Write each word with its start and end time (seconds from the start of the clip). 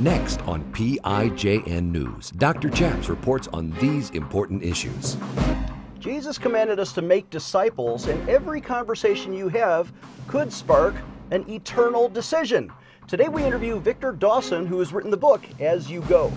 Next 0.00 0.40
on 0.42 0.62
PIJN 0.72 1.90
News, 1.90 2.30
Dr. 2.30 2.70
Chaps 2.70 3.08
reports 3.08 3.48
on 3.52 3.72
these 3.80 4.10
important 4.10 4.62
issues. 4.62 5.16
Jesus 5.98 6.38
commanded 6.38 6.78
us 6.78 6.92
to 6.92 7.02
make 7.02 7.28
disciples, 7.30 8.06
and 8.06 8.28
every 8.28 8.60
conversation 8.60 9.34
you 9.34 9.48
have 9.48 9.92
could 10.28 10.52
spark 10.52 10.94
an 11.32 11.44
eternal 11.50 12.08
decision. 12.08 12.72
Today 13.08 13.28
we 13.28 13.42
interview 13.42 13.80
Victor 13.80 14.12
Dawson, 14.12 14.66
who 14.66 14.78
has 14.78 14.92
written 14.92 15.10
the 15.10 15.16
book 15.16 15.42
As 15.58 15.90
You 15.90 16.02
Go. 16.02 16.28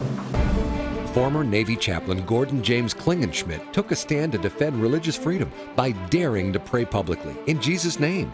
Former 1.14 1.44
Navy 1.44 1.76
chaplain 1.76 2.26
Gordon 2.26 2.64
James 2.64 2.96
Klingenschmitt 2.96 3.72
took 3.74 3.92
a 3.92 3.96
stand 3.96 4.32
to 4.32 4.40
defend 4.40 4.82
religious 4.82 5.16
freedom 5.16 5.52
by 5.76 5.92
daring 6.10 6.52
to 6.52 6.60
pray 6.60 6.84
publicly 6.84 7.36
in 7.46 7.62
Jesus' 7.62 8.00
name. 8.00 8.34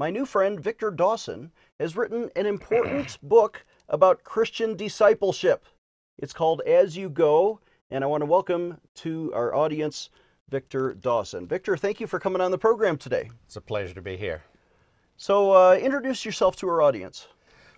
My 0.00 0.08
new 0.08 0.24
friend 0.24 0.58
Victor 0.58 0.90
Dawson 0.90 1.52
has 1.78 1.94
written 1.94 2.30
an 2.34 2.46
important 2.46 3.18
book 3.22 3.66
about 3.90 4.24
Christian 4.24 4.74
discipleship. 4.74 5.66
It's 6.16 6.32
called 6.32 6.62
As 6.62 6.96
You 6.96 7.10
Go, 7.10 7.60
and 7.90 8.02
I 8.02 8.06
want 8.06 8.22
to 8.22 8.26
welcome 8.26 8.78
to 8.94 9.30
our 9.34 9.54
audience 9.54 10.08
Victor 10.48 10.94
Dawson. 10.94 11.46
Victor, 11.46 11.76
thank 11.76 12.00
you 12.00 12.06
for 12.06 12.18
coming 12.18 12.40
on 12.40 12.50
the 12.50 12.56
program 12.56 12.96
today. 12.96 13.28
It's 13.44 13.56
a 13.56 13.60
pleasure 13.60 13.92
to 13.92 14.00
be 14.00 14.16
here. 14.16 14.42
So, 15.18 15.52
uh, 15.52 15.74
introduce 15.74 16.24
yourself 16.24 16.56
to 16.56 16.68
our 16.70 16.80
audience. 16.80 17.28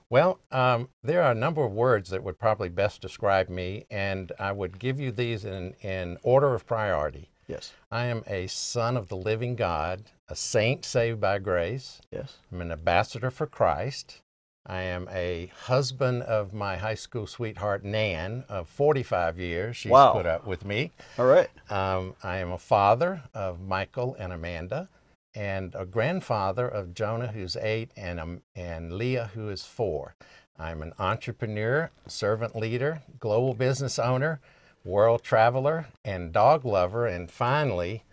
Well, 0.09 0.39
um, 0.53 0.91
there 1.03 1.25
are 1.25 1.33
a 1.33 1.35
number 1.35 1.65
of 1.65 1.73
words 1.73 2.09
that 2.11 2.23
would 2.23 2.39
probably 2.39 2.69
best 2.69 3.01
describe 3.01 3.49
me, 3.49 3.85
and 3.91 4.31
I 4.39 4.53
would 4.53 4.79
give 4.79 5.01
you 5.01 5.11
these 5.11 5.45
in, 5.45 5.75
in 5.81 6.19
order 6.23 6.55
of 6.55 6.67
priority. 6.67 7.33
Yes. 7.49 7.73
I 7.91 8.07
am 8.07 8.23
a 8.29 8.47
son 8.47 8.97
of 8.97 9.09
the 9.09 9.17
living 9.17 9.57
God, 9.57 10.05
a 10.33 10.35
saint 10.35 10.83
saved 10.83 11.21
by 11.21 11.39
grace. 11.39 12.01
Yes. 12.11 12.39
I'm 12.51 12.63
an 12.63 12.73
ambassador 12.73 13.31
for 13.31 13.47
Christ. 13.47 14.23
I 14.65 14.81
am 14.81 15.07
a 15.13 15.53
husband 15.65 16.23
of 16.23 16.55
my 16.55 16.79
high 16.79 16.95
school 16.95 17.27
sweetheart, 17.27 17.85
Nan, 17.85 18.45
of 18.49 18.67
45 18.67 19.39
years. 19.39 19.77
She's 19.77 19.93
Wow. 19.93 20.13
put 20.15 20.25
up 20.25 20.47
with 20.47 20.65
me. 20.65 20.91
All 21.19 21.27
right. 21.27 21.51
Um, 21.71 22.15
I 22.23 22.39
am 22.39 22.51
a 22.51 22.57
father 22.57 23.25
of 23.35 23.61
Michael 23.61 24.17
and 24.19 24.33
Amanda, 24.33 24.89
and 25.35 25.75
a 25.75 25.85
grandfather 25.85 26.67
of 26.67 26.95
Jonah, 26.95 27.27
who's 27.29 27.55
eight, 27.57 27.91
and 27.95 28.19
um, 28.19 28.41
and 28.57 28.95
Leah, 28.95 29.33
who 29.35 29.51
is 29.51 29.65
four. 29.67 30.15
I'm 30.59 30.81
an 30.81 30.95
entrepreneur, 30.99 31.91
servant 32.07 32.57
leader, 32.57 33.03
global 33.19 33.53
business 33.53 33.99
owner, 33.99 34.41
world 34.83 35.23
traveler, 35.25 35.89
and 36.07 36.33
dog 36.33 36.65
lover, 36.65 37.07
and 37.07 37.31
finally, 37.31 38.05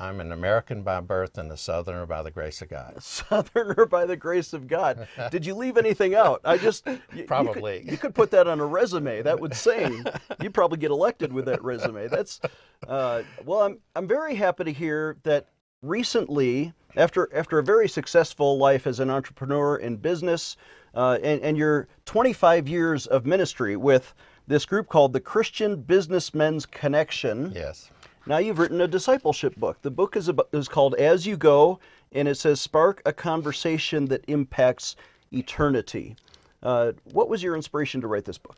I'm 0.00 0.18
an 0.20 0.32
American 0.32 0.82
by 0.82 1.00
birth 1.00 1.36
and 1.36 1.52
a 1.52 1.56
Southerner 1.56 2.06
by 2.06 2.22
the 2.22 2.30
grace 2.30 2.62
of 2.62 2.70
God. 2.70 2.94
Southerner 3.02 3.84
by 3.86 4.06
the 4.06 4.16
grace 4.16 4.52
of 4.52 4.66
God. 4.66 5.06
Did 5.30 5.44
you 5.44 5.54
leave 5.54 5.76
anything 5.76 6.14
out? 6.14 6.40
I 6.44 6.56
just 6.56 6.86
you- 6.86 6.92
you 6.92 6.98
could- 7.18 7.26
Probably. 7.28 7.84
you 7.88 7.96
could, 7.98 8.14
put 8.14 8.30
that 8.30 8.46
on 8.48 8.60
a 8.60 8.66
resume. 8.66 9.22
That 9.22 9.38
would 9.40 9.54
sing. 9.54 10.04
You'd 10.40 10.54
probably 10.54 10.78
get 10.78 10.90
elected 10.90 11.32
with 11.32 11.44
that 11.46 11.62
resume. 11.62 12.08
That's 12.08 12.40
uh, 12.88 13.22
well. 13.44 13.60
I'm 13.62 13.78
I'm 13.94 14.08
very 14.08 14.34
happy 14.34 14.64
to 14.64 14.72
hear 14.72 15.16
that 15.24 15.48
recently, 15.82 16.72
after 16.96 17.28
after 17.34 17.58
a 17.58 17.62
very 17.62 17.88
successful 17.88 18.56
life 18.58 18.86
as 18.86 19.00
an 19.00 19.10
entrepreneur 19.10 19.76
in 19.76 19.96
business, 19.96 20.56
uh, 20.94 21.18
and 21.22 21.40
and 21.42 21.56
your 21.58 21.88
25 22.06 22.68
years 22.68 23.06
of 23.06 23.26
ministry 23.26 23.76
with 23.76 24.14
this 24.46 24.64
group 24.64 24.88
called 24.88 25.12
the 25.12 25.20
Christian 25.20 25.76
Businessmen's 25.82 26.64
Connection. 26.66 27.52
Yes. 27.54 27.90
Now 28.26 28.38
you've 28.38 28.58
written 28.58 28.80
a 28.80 28.88
discipleship 28.88 29.56
book. 29.56 29.80
The 29.82 29.90
book 29.90 30.16
is 30.16 30.28
about, 30.28 30.48
is 30.52 30.68
called 30.68 30.94
As 30.96 31.26
You 31.26 31.36
Go, 31.36 31.80
and 32.12 32.28
it 32.28 32.36
says 32.36 32.60
spark 32.60 33.02
a 33.06 33.12
conversation 33.12 34.06
that 34.06 34.24
impacts 34.28 34.96
eternity. 35.32 36.16
Uh, 36.62 36.92
what 37.12 37.28
was 37.28 37.42
your 37.42 37.56
inspiration 37.56 38.00
to 38.02 38.06
write 38.06 38.24
this 38.24 38.38
book? 38.38 38.56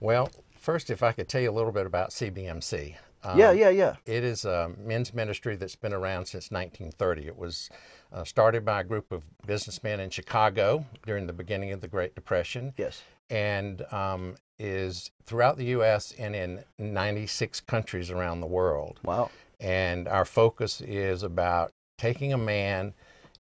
Well, 0.00 0.30
first, 0.56 0.90
if 0.90 1.02
I 1.02 1.12
could 1.12 1.28
tell 1.28 1.40
you 1.40 1.50
a 1.50 1.52
little 1.52 1.72
bit 1.72 1.86
about 1.86 2.10
CBMC. 2.10 2.96
Um, 3.22 3.38
yeah, 3.38 3.50
yeah, 3.52 3.68
yeah. 3.68 3.96
It 4.06 4.24
is 4.24 4.44
a 4.44 4.72
men's 4.78 5.12
ministry 5.12 5.56
that's 5.56 5.76
been 5.76 5.92
around 5.92 6.26
since 6.26 6.50
1930. 6.50 7.26
It 7.26 7.36
was 7.36 7.68
uh, 8.12 8.24
started 8.24 8.64
by 8.64 8.80
a 8.80 8.84
group 8.84 9.12
of 9.12 9.24
businessmen 9.46 10.00
in 10.00 10.10
Chicago 10.10 10.86
during 11.06 11.26
the 11.26 11.32
beginning 11.32 11.72
of 11.72 11.80
the 11.80 11.88
Great 11.88 12.14
Depression 12.14 12.72
Yes. 12.78 13.02
and 13.28 13.82
um, 13.92 14.36
is 14.60 15.10
throughout 15.24 15.56
the 15.56 15.64
U.S. 15.66 16.12
and 16.18 16.36
in 16.36 16.62
96 16.78 17.60
countries 17.62 18.10
around 18.10 18.40
the 18.40 18.46
world. 18.46 19.00
Wow. 19.02 19.30
And 19.58 20.06
our 20.06 20.24
focus 20.24 20.80
is 20.80 21.22
about 21.22 21.72
taking 21.98 22.32
a 22.32 22.38
man 22.38 22.92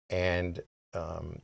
and 0.09 0.61
um, 0.93 1.41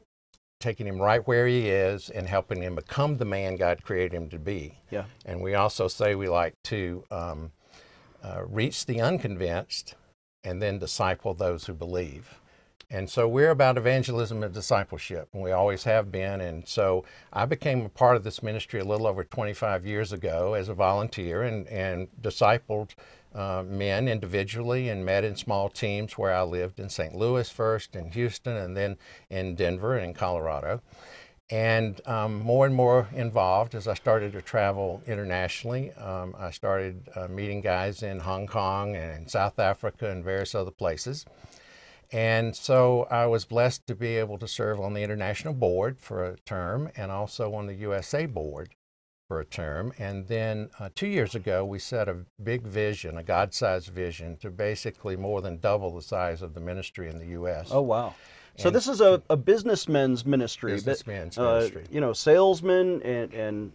taking 0.60 0.88
him 0.88 1.00
right 1.02 1.26
where 1.28 1.48
he 1.48 1.70
is 1.70 2.10
and 2.10 2.28
helping 2.28 2.62
him 2.62 2.76
become 2.76 3.18
the 3.18 3.26
man 3.26 3.56
God 3.56 3.84
created 3.84 4.14
him 4.14 4.30
to 4.30 4.40
be. 4.40 4.80
Yeah. 4.90 5.06
And 5.26 5.42
we 5.42 5.56
also 5.56 5.88
say 5.88 6.16
we 6.16 6.28
like 6.28 6.54
to 6.66 7.04
um, 7.12 7.52
uh, 8.24 8.42
reach 8.46 8.86
the 8.86 9.02
unconvinced 9.02 9.96
and 10.44 10.62
then 10.62 10.80
disciple 10.80 11.34
those 11.34 11.66
who 11.66 11.74
believe. 11.74 12.41
And 12.92 13.10
so 13.10 13.26
we're 13.26 13.52
about 13.52 13.78
evangelism 13.78 14.44
and 14.44 14.54
discipleship, 14.54 15.30
and 15.34 15.42
we 15.42 15.52
always 15.52 15.86
have 15.86 16.12
been. 16.12 16.42
And 16.42 16.68
so 16.68 17.06
I 17.32 17.46
became 17.46 17.86
a 17.86 17.90
part 17.90 18.18
of 18.18 18.24
this 18.26 18.44
ministry 18.44 18.82
a 18.82 18.84
little 18.84 19.08
over 19.08 19.24
25 19.24 19.86
years 19.86 20.12
ago 20.12 20.54
as 20.56 20.68
a 20.68 20.74
volunteer 20.74 21.44
and, 21.44 21.66
and 21.70 22.10
discipled 22.22 22.90
uh, 23.34 23.64
men 23.66 24.10
individually 24.10 24.90
and 24.90 25.06
met 25.06 25.24
in 25.24 25.38
small 25.38 25.70
teams 25.70 26.18
where 26.18 26.34
I 26.34 26.44
lived 26.44 26.82
in 26.82 26.90
St. 26.90 27.16
Louis 27.16 27.50
first, 27.50 27.96
in 27.96 28.12
Houston, 28.12 28.58
and 28.58 28.76
then 28.76 28.98
in 29.30 29.56
Denver 29.56 29.96
and 29.96 30.06
in 30.08 30.14
Colorado 30.14 30.82
and 31.52 32.00
um, 32.08 32.40
more 32.40 32.66
and 32.66 32.74
more 32.74 33.10
involved 33.14 33.76
as 33.76 33.86
I 33.86 33.94
started 33.94 34.32
to 34.34 34.42
travel 34.42 35.04
internationally. 35.06 35.92
Um, 35.94 36.34
I 36.40 36.50
started 36.50 37.10
uh, 37.14 37.28
meeting 37.28 37.60
guys 37.60 38.04
in 38.04 38.20
Hong 38.20 38.48
Kong 38.48 38.96
and 38.96 39.30
South 39.30 39.60
Africa 39.60 40.10
and 40.10 40.24
various 40.24 40.56
other 40.56 40.72
places. 40.72 41.26
And 42.12 42.56
so 42.56 43.08
I 43.10 43.26
was 43.26 43.46
blessed 43.46 43.88
to 43.88 43.96
be 43.96 44.18
able 44.18 44.38
to 44.40 44.48
serve 44.48 44.80
on 44.80 44.94
the 44.94 45.02
international 45.02 45.54
board 45.54 46.00
for 46.00 46.26
a 46.26 46.38
term 46.40 46.92
and 46.98 47.12
also 47.12 47.54
on 47.54 47.68
the 47.68 47.76
USA 47.76 48.26
board 48.26 48.76
for 49.30 49.40
a 49.40 49.46
term. 49.46 49.94
And 49.98 50.28
then 50.28 50.70
uh, 50.78 50.90
two 50.94 51.08
years 51.08 51.36
ago, 51.36 51.64
we 51.64 51.80
set 51.80 52.10
a 52.10 52.18
big 52.44 52.64
vision, 52.64 53.18
a 53.18 53.24
God 53.24 53.54
sized 53.54 53.88
vision, 53.88 54.36
to 54.38 54.50
basically 54.50 55.16
more 55.16 55.42
than 55.42 55.58
double 55.60 55.96
the 55.96 56.02
size 56.02 56.42
of 56.42 56.54
the 56.54 56.60
ministry 56.60 57.10
in 57.10 57.18
the 57.18 57.28
U.S. 57.28 57.70
Oh, 57.72 57.82
wow. 57.82 58.14
So 58.58 58.68
And- 58.68 58.76
this 58.76 58.90
is 58.90 59.00
a, 59.00 59.24
a 59.30 59.38
businessmen's 59.38 60.26
ministry. 60.26 60.72
that, 60.72 60.86
Businessmen's 60.86 61.38
uh, 61.38 61.54
ministry. 61.54 61.86
You 61.90 62.02
know, 62.02 62.12
salesmen 62.12 63.02
and 63.04 63.34
and 63.34 63.72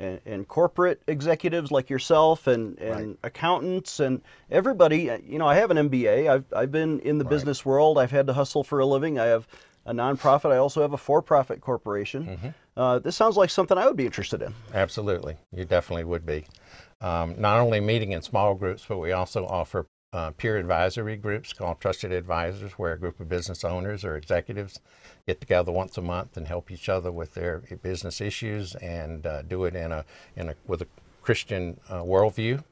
and, 0.00 0.20
and 0.26 0.46
corporate 0.48 1.02
executives 1.06 1.70
like 1.70 1.90
yourself 1.90 2.46
and, 2.46 2.78
and 2.78 3.08
Right. 3.10 3.18
accountants 3.24 4.00
and 4.00 4.22
everybody. 4.50 5.10
uh, 5.10 5.18
You 5.26 5.38
know, 5.38 5.46
I 5.46 5.56
have 5.56 5.70
an 5.70 5.76
MBA. 5.88 6.28
I've, 6.28 6.44
I've 6.54 6.72
been 6.72 7.00
in 7.00 7.18
the 7.18 7.24
Right. 7.24 7.30
business 7.30 7.64
world. 7.64 7.98
I've 7.98 8.10
had 8.10 8.26
to 8.28 8.32
hustle 8.32 8.64
for 8.64 8.78
a 8.78 8.86
living. 8.86 9.18
I 9.18 9.26
have 9.26 9.46
a 9.86 9.92
nonprofit. 9.92 10.52
I 10.52 10.58
also 10.58 10.82
have 10.82 10.92
a 10.92 10.98
for-profit 10.98 11.60
corporation. 11.60 12.26
Mm-hmm. 12.26 12.48
Uh, 12.76 12.98
this 13.00 13.16
sounds 13.16 13.36
like 13.36 13.50
something 13.50 13.76
I 13.76 13.86
would 13.86 13.96
be 13.96 14.06
interested 14.06 14.42
in. 14.42 14.54
Absolutely, 14.72 15.36
you 15.52 15.64
definitely 15.64 16.04
would 16.04 16.24
be. 16.24 16.44
Um, 17.00 17.34
not 17.40 17.58
only 17.60 17.80
meeting 17.80 18.12
in 18.12 18.22
small 18.22 18.54
groups, 18.54 18.84
but 18.88 18.98
we 18.98 19.12
also 19.12 19.46
offer 19.46 19.86
uh, 20.12 20.30
peer 20.32 20.56
advisory 20.56 21.16
groups 21.16 21.52
called 21.52 21.80
Trusted 21.80 22.12
Advisors, 22.12 22.72
where 22.72 22.92
a 22.92 22.98
group 22.98 23.20
of 23.20 23.28
business 23.28 23.64
owners 23.64 24.04
or 24.04 24.16
executives 24.16 24.80
get 25.26 25.40
together 25.40 25.70
once 25.70 25.98
a 25.98 26.02
month 26.02 26.36
and 26.36 26.46
help 26.46 26.70
each 26.70 26.88
other 26.88 27.12
with 27.12 27.34
their 27.34 27.58
business 27.82 28.20
issues 28.20 28.74
and 28.76 29.26
uh, 29.26 29.42
do 29.42 29.64
it 29.64 29.76
in 29.76 29.92
a 29.92 30.04
in 30.36 30.48
a 30.48 30.54
with 30.66 30.82
a 30.82 30.86
Christian 31.22 31.78
uh, 31.90 32.02
worldview. 32.02 32.62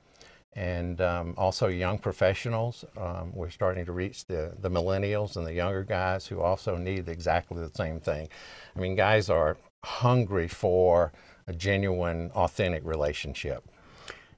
And 0.55 1.03
um, 1.03 1.35
also 1.37 1.69
young 1.69 1.99
professionals. 1.99 2.83
Um, 2.97 3.31
we're 3.35 3.51
starting 3.51 3.85
to 3.85 3.93
reach 3.93 4.25
the, 4.25 4.55
the 4.59 4.71
millennials 4.71 5.37
and 5.37 5.47
the 5.47 5.53
younger 5.53 5.85
guys 5.85 6.27
who 6.27 6.41
also 6.41 6.79
need 6.79 7.11
exactly 7.11 7.61
the 7.61 7.71
same 7.75 8.01
thing. 8.01 8.31
I 8.75 8.81
mean, 8.81 8.95
guys 8.95 9.29
are 9.29 9.59
hungry 9.85 10.49
for 10.49 11.13
a 11.47 11.53
genuine, 11.53 12.31
authentic 12.35 12.87
relationship. 12.87 13.69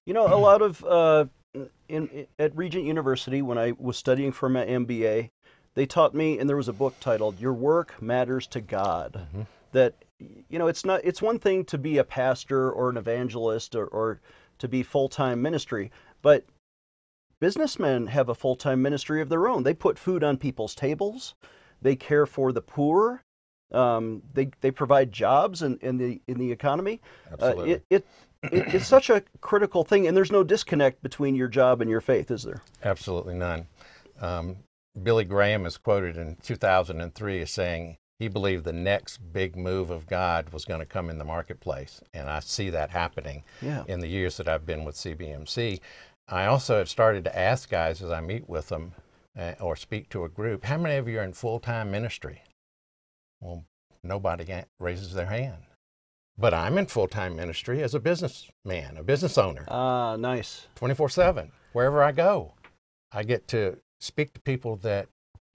You 0.06 0.14
know, 0.14 0.26
a 0.26 0.34
lot 0.34 0.60
of 0.60 0.84
uh, 0.84 1.26
in, 1.88 2.26
at 2.38 2.56
Regent 2.56 2.84
University 2.84 3.42
when 3.42 3.58
I 3.58 3.72
was 3.78 3.96
studying 3.96 4.32
for 4.32 4.48
my 4.48 4.64
MBA, 4.64 5.30
they 5.74 5.86
taught 5.86 6.14
me, 6.14 6.38
and 6.38 6.48
there 6.48 6.56
was 6.56 6.68
a 6.68 6.72
book 6.72 6.94
titled 7.00 7.40
"Your 7.40 7.52
Work 7.52 8.00
Matters 8.02 8.46
to 8.48 8.60
God." 8.60 9.26
That 9.72 9.94
you 10.48 10.58
know, 10.58 10.66
it's 10.66 10.84
not. 10.84 11.00
It's 11.04 11.22
one 11.22 11.38
thing 11.38 11.64
to 11.66 11.78
be 11.78 11.98
a 11.98 12.04
pastor 12.04 12.70
or 12.70 12.90
an 12.90 12.96
evangelist 12.96 13.74
or, 13.74 13.86
or 13.86 14.20
to 14.58 14.68
be 14.68 14.82
full 14.82 15.08
time 15.08 15.40
ministry. 15.40 15.90
But 16.22 16.44
businessmen 17.40 18.08
have 18.08 18.28
a 18.28 18.34
full 18.34 18.56
time 18.56 18.82
ministry 18.82 19.20
of 19.20 19.28
their 19.28 19.48
own. 19.48 19.62
They 19.62 19.74
put 19.74 19.98
food 19.98 20.24
on 20.24 20.36
people's 20.36 20.74
tables, 20.74 21.34
they 21.80 21.96
care 21.96 22.26
for 22.26 22.52
the 22.52 22.62
poor, 22.62 23.22
um, 23.72 24.22
they, 24.32 24.50
they 24.60 24.70
provide 24.70 25.12
jobs 25.12 25.62
in, 25.62 25.78
in, 25.78 25.98
the, 25.98 26.20
in 26.26 26.38
the 26.38 26.50
economy. 26.50 27.00
Absolutely. 27.30 27.72
Uh, 27.72 27.76
it, 27.76 27.84
it, 27.90 28.06
it, 28.44 28.74
it's 28.74 28.86
such 28.86 29.10
a 29.10 29.22
critical 29.40 29.84
thing, 29.84 30.06
and 30.06 30.16
there's 30.16 30.32
no 30.32 30.44
disconnect 30.44 31.02
between 31.02 31.34
your 31.34 31.48
job 31.48 31.80
and 31.80 31.90
your 31.90 32.00
faith, 32.00 32.30
is 32.30 32.42
there? 32.44 32.62
Absolutely 32.84 33.34
none. 33.34 33.66
Um, 34.20 34.56
Billy 35.02 35.24
Graham 35.24 35.66
is 35.66 35.76
quoted 35.76 36.16
in 36.16 36.36
2003 36.42 37.42
as 37.42 37.50
saying 37.50 37.96
he 38.18 38.26
believed 38.28 38.64
the 38.64 38.72
next 38.72 39.18
big 39.32 39.56
move 39.56 39.90
of 39.90 40.06
God 40.08 40.50
was 40.52 40.64
going 40.64 40.80
to 40.80 40.86
come 40.86 41.08
in 41.08 41.18
the 41.18 41.24
marketplace. 41.24 42.00
And 42.12 42.28
I 42.28 42.40
see 42.40 42.70
that 42.70 42.90
happening 42.90 43.44
Yeah. 43.62 43.84
in 43.86 44.00
the 44.00 44.08
years 44.08 44.36
that 44.38 44.48
I've 44.48 44.66
been 44.66 44.84
with 44.84 44.96
CBMC. 44.96 45.78
I 46.26 46.46
also 46.46 46.78
have 46.78 46.88
started 46.88 47.22
to 47.24 47.38
ask 47.38 47.70
guys 47.70 48.02
as 48.02 48.10
I 48.10 48.20
meet 48.20 48.48
with 48.48 48.68
them 48.70 48.92
uh, 49.38 49.52
or 49.60 49.76
speak 49.76 50.08
to 50.10 50.24
a 50.24 50.28
group, 50.28 50.64
how 50.64 50.78
many 50.78 50.96
of 50.96 51.06
you 51.06 51.20
are 51.20 51.24
in 51.24 51.32
full 51.32 51.60
time 51.60 51.92
ministry? 51.92 52.42
Well, 53.40 53.64
nobody 54.02 54.62
raises 54.80 55.14
their 55.14 55.26
hand. 55.26 55.62
But 56.38 56.54
I'm 56.54 56.78
in 56.78 56.86
full 56.86 57.08
time 57.08 57.34
ministry 57.34 57.82
as 57.82 57.94
a 57.94 58.00
businessman, 58.00 58.96
a 58.96 59.02
business 59.02 59.36
owner. 59.36 59.64
Ah, 59.68 60.16
nice. 60.16 60.68
24 60.76 61.08
7 61.08 61.50
wherever 61.72 62.02
i 62.02 62.12
go 62.12 62.52
i 63.12 63.22
get 63.22 63.46
to 63.48 63.78
speak 64.00 64.32
to 64.32 64.40
people 64.40 64.76
that 64.76 65.08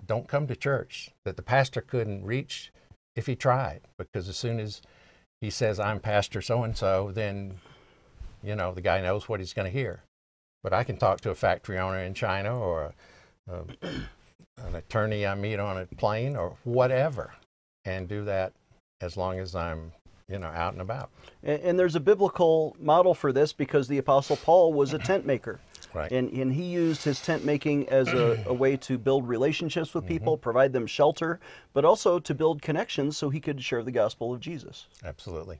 don't 0.05 0.27
come 0.27 0.47
to 0.47 0.55
church 0.55 1.09
that 1.25 1.35
the 1.35 1.41
pastor 1.41 1.81
couldn't 1.81 2.23
reach 2.23 2.71
if 3.15 3.25
he 3.25 3.35
tried 3.35 3.81
because 3.97 4.27
as 4.29 4.37
soon 4.37 4.59
as 4.59 4.81
he 5.41 5.49
says 5.49 5.79
i'm 5.79 5.99
pastor 5.99 6.41
so 6.41 6.63
and 6.63 6.77
so 6.77 7.11
then 7.13 7.59
you 8.43 8.55
know 8.55 8.73
the 8.73 8.81
guy 8.81 9.01
knows 9.01 9.27
what 9.27 9.39
he's 9.39 9.53
going 9.53 9.69
to 9.69 9.79
hear 9.79 10.03
but 10.63 10.73
i 10.73 10.83
can 10.83 10.97
talk 10.97 11.21
to 11.21 11.29
a 11.29 11.35
factory 11.35 11.77
owner 11.77 11.99
in 11.99 12.13
china 12.13 12.57
or 12.57 12.93
a, 13.49 13.53
a, 13.53 13.87
an 14.65 14.75
attorney 14.75 15.25
i 15.25 15.33
meet 15.35 15.59
on 15.59 15.77
a 15.77 15.85
plane 15.97 16.35
or 16.35 16.55
whatever 16.63 17.33
and 17.85 18.07
do 18.07 18.23
that 18.23 18.53
as 19.01 19.17
long 19.17 19.39
as 19.39 19.55
i'm 19.55 19.91
you 20.29 20.39
know 20.39 20.47
out 20.47 20.73
and 20.73 20.81
about 20.81 21.09
And, 21.43 21.61
and 21.61 21.79
there's 21.79 21.95
a 21.95 21.99
biblical 21.99 22.75
model 22.79 23.13
for 23.13 23.31
this 23.31 23.53
because 23.53 23.87
the 23.87 23.97
Apostle 23.97 24.37
Paul 24.37 24.73
was 24.73 24.93
a 24.93 24.99
tent 24.99 25.25
maker. 25.25 25.59
right 25.93 26.11
And, 26.11 26.31
and 26.31 26.53
he 26.53 26.63
used 26.63 27.03
his 27.03 27.21
tent 27.21 27.45
making 27.45 27.89
as 27.89 28.07
a, 28.07 28.43
a 28.47 28.53
way 28.53 28.77
to 28.77 28.97
build 28.97 29.27
relationships 29.27 29.93
with 29.93 30.05
people, 30.05 30.35
mm-hmm. 30.35 30.43
provide 30.43 30.73
them 30.73 30.87
shelter, 30.87 31.39
but 31.73 31.85
also 31.85 32.19
to 32.19 32.33
build 32.33 32.61
connections 32.61 33.17
so 33.17 33.29
he 33.29 33.39
could 33.39 33.61
share 33.61 33.83
the 33.83 33.91
gospel 33.91 34.33
of 34.33 34.39
Jesus. 34.39 34.87
Absolutely. 35.03 35.59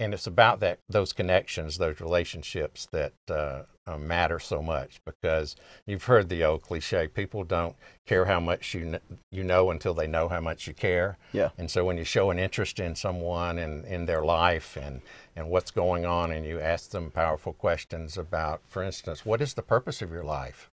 And 0.00 0.14
it's 0.14 0.26
about 0.26 0.60
that 0.60 0.78
those 0.88 1.12
connections, 1.12 1.76
those 1.76 2.00
relationships 2.00 2.88
that 2.90 3.12
uh, 3.28 3.62
uh, 3.86 3.98
matter 3.98 4.38
so 4.38 4.62
much 4.62 5.00
because 5.04 5.56
you've 5.86 6.04
heard 6.04 6.30
the 6.30 6.42
old 6.42 6.62
cliche: 6.62 7.06
people 7.06 7.44
don't 7.44 7.76
care 8.06 8.24
how 8.24 8.40
much 8.40 8.72
you 8.72 8.80
kn- 8.80 9.18
you 9.30 9.44
know 9.44 9.70
until 9.70 9.92
they 9.92 10.06
know 10.06 10.26
how 10.28 10.40
much 10.40 10.66
you 10.66 10.72
care. 10.72 11.18
Yeah. 11.32 11.50
And 11.58 11.70
so 11.70 11.84
when 11.84 11.98
you 11.98 12.04
show 12.04 12.30
an 12.30 12.38
interest 12.38 12.80
in 12.80 12.94
someone 12.94 13.58
and 13.58 13.84
in 13.84 14.06
their 14.06 14.24
life 14.24 14.76
and 14.76 15.02
and 15.36 15.50
what's 15.50 15.70
going 15.70 16.06
on, 16.06 16.32
and 16.32 16.46
you 16.46 16.58
ask 16.58 16.90
them 16.90 17.10
powerful 17.10 17.52
questions 17.52 18.16
about, 18.16 18.62
for 18.66 18.82
instance, 18.82 19.26
what 19.26 19.42
is 19.42 19.54
the 19.54 19.62
purpose 19.62 20.00
of 20.00 20.10
your 20.10 20.24
life? 20.24 20.70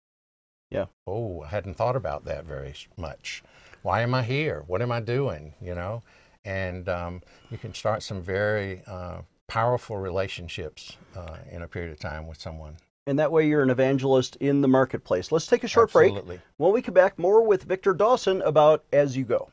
Yeah. 0.70 0.86
Oh, 1.08 1.42
I 1.42 1.48
hadn't 1.48 1.78
thought 1.78 1.96
about 1.96 2.26
that 2.26 2.46
very 2.46 2.76
much. 2.96 3.44
Why 3.82 4.02
am 4.02 4.14
I 4.14 4.24
here? 4.24 4.64
What 4.68 4.82
am 4.82 4.92
I 4.92 5.00
doing? 5.00 5.54
You 5.62 5.76
know, 5.76 6.04
and 6.46 6.88
um, 6.88 7.22
you 7.50 7.58
can 7.58 7.74
start 7.74 8.04
some 8.04 8.22
very 8.22 8.82
uh, 8.88 9.22
powerful 9.48 9.98
relationships 9.98 10.98
uh, 11.16 11.38
in 11.52 11.64
a 11.64 11.68
period 11.68 11.92
of 11.92 12.00
time 12.00 12.28
with 12.28 12.40
someone. 12.40 12.78
And 13.08 13.20
that 13.20 13.32
way 13.32 13.48
you're 13.48 13.62
an 13.62 13.70
evangelist 13.70 14.36
in 14.38 14.62
the 14.62 14.68
marketplace. 14.68 15.32
Let's 15.32 15.46
take 15.46 15.64
a 15.64 15.68
short 15.68 15.92
break. 15.92 16.12
Absolutely. 16.12 16.40
When 16.58 16.72
we 16.74 16.82
come 16.82 16.94
back, 16.94 17.20
more 17.20 17.46
with 17.46 17.64
Victor 17.64 17.94
Dawson 17.94 18.42
about 18.42 18.84
As 18.92 19.16
You 19.16 19.26
Go. 19.26 19.50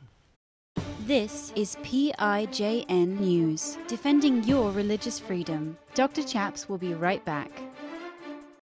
This 1.01 1.53
is 1.57 1.77
PIJN 1.83 3.19
News, 3.19 3.77
defending 3.89 4.45
your 4.45 4.71
religious 4.71 5.19
freedom. 5.19 5.77
Dr. 5.95 6.23
Chaps 6.23 6.69
will 6.69 6.79
be 6.79 6.95
right 6.95 7.23
back. 7.25 7.51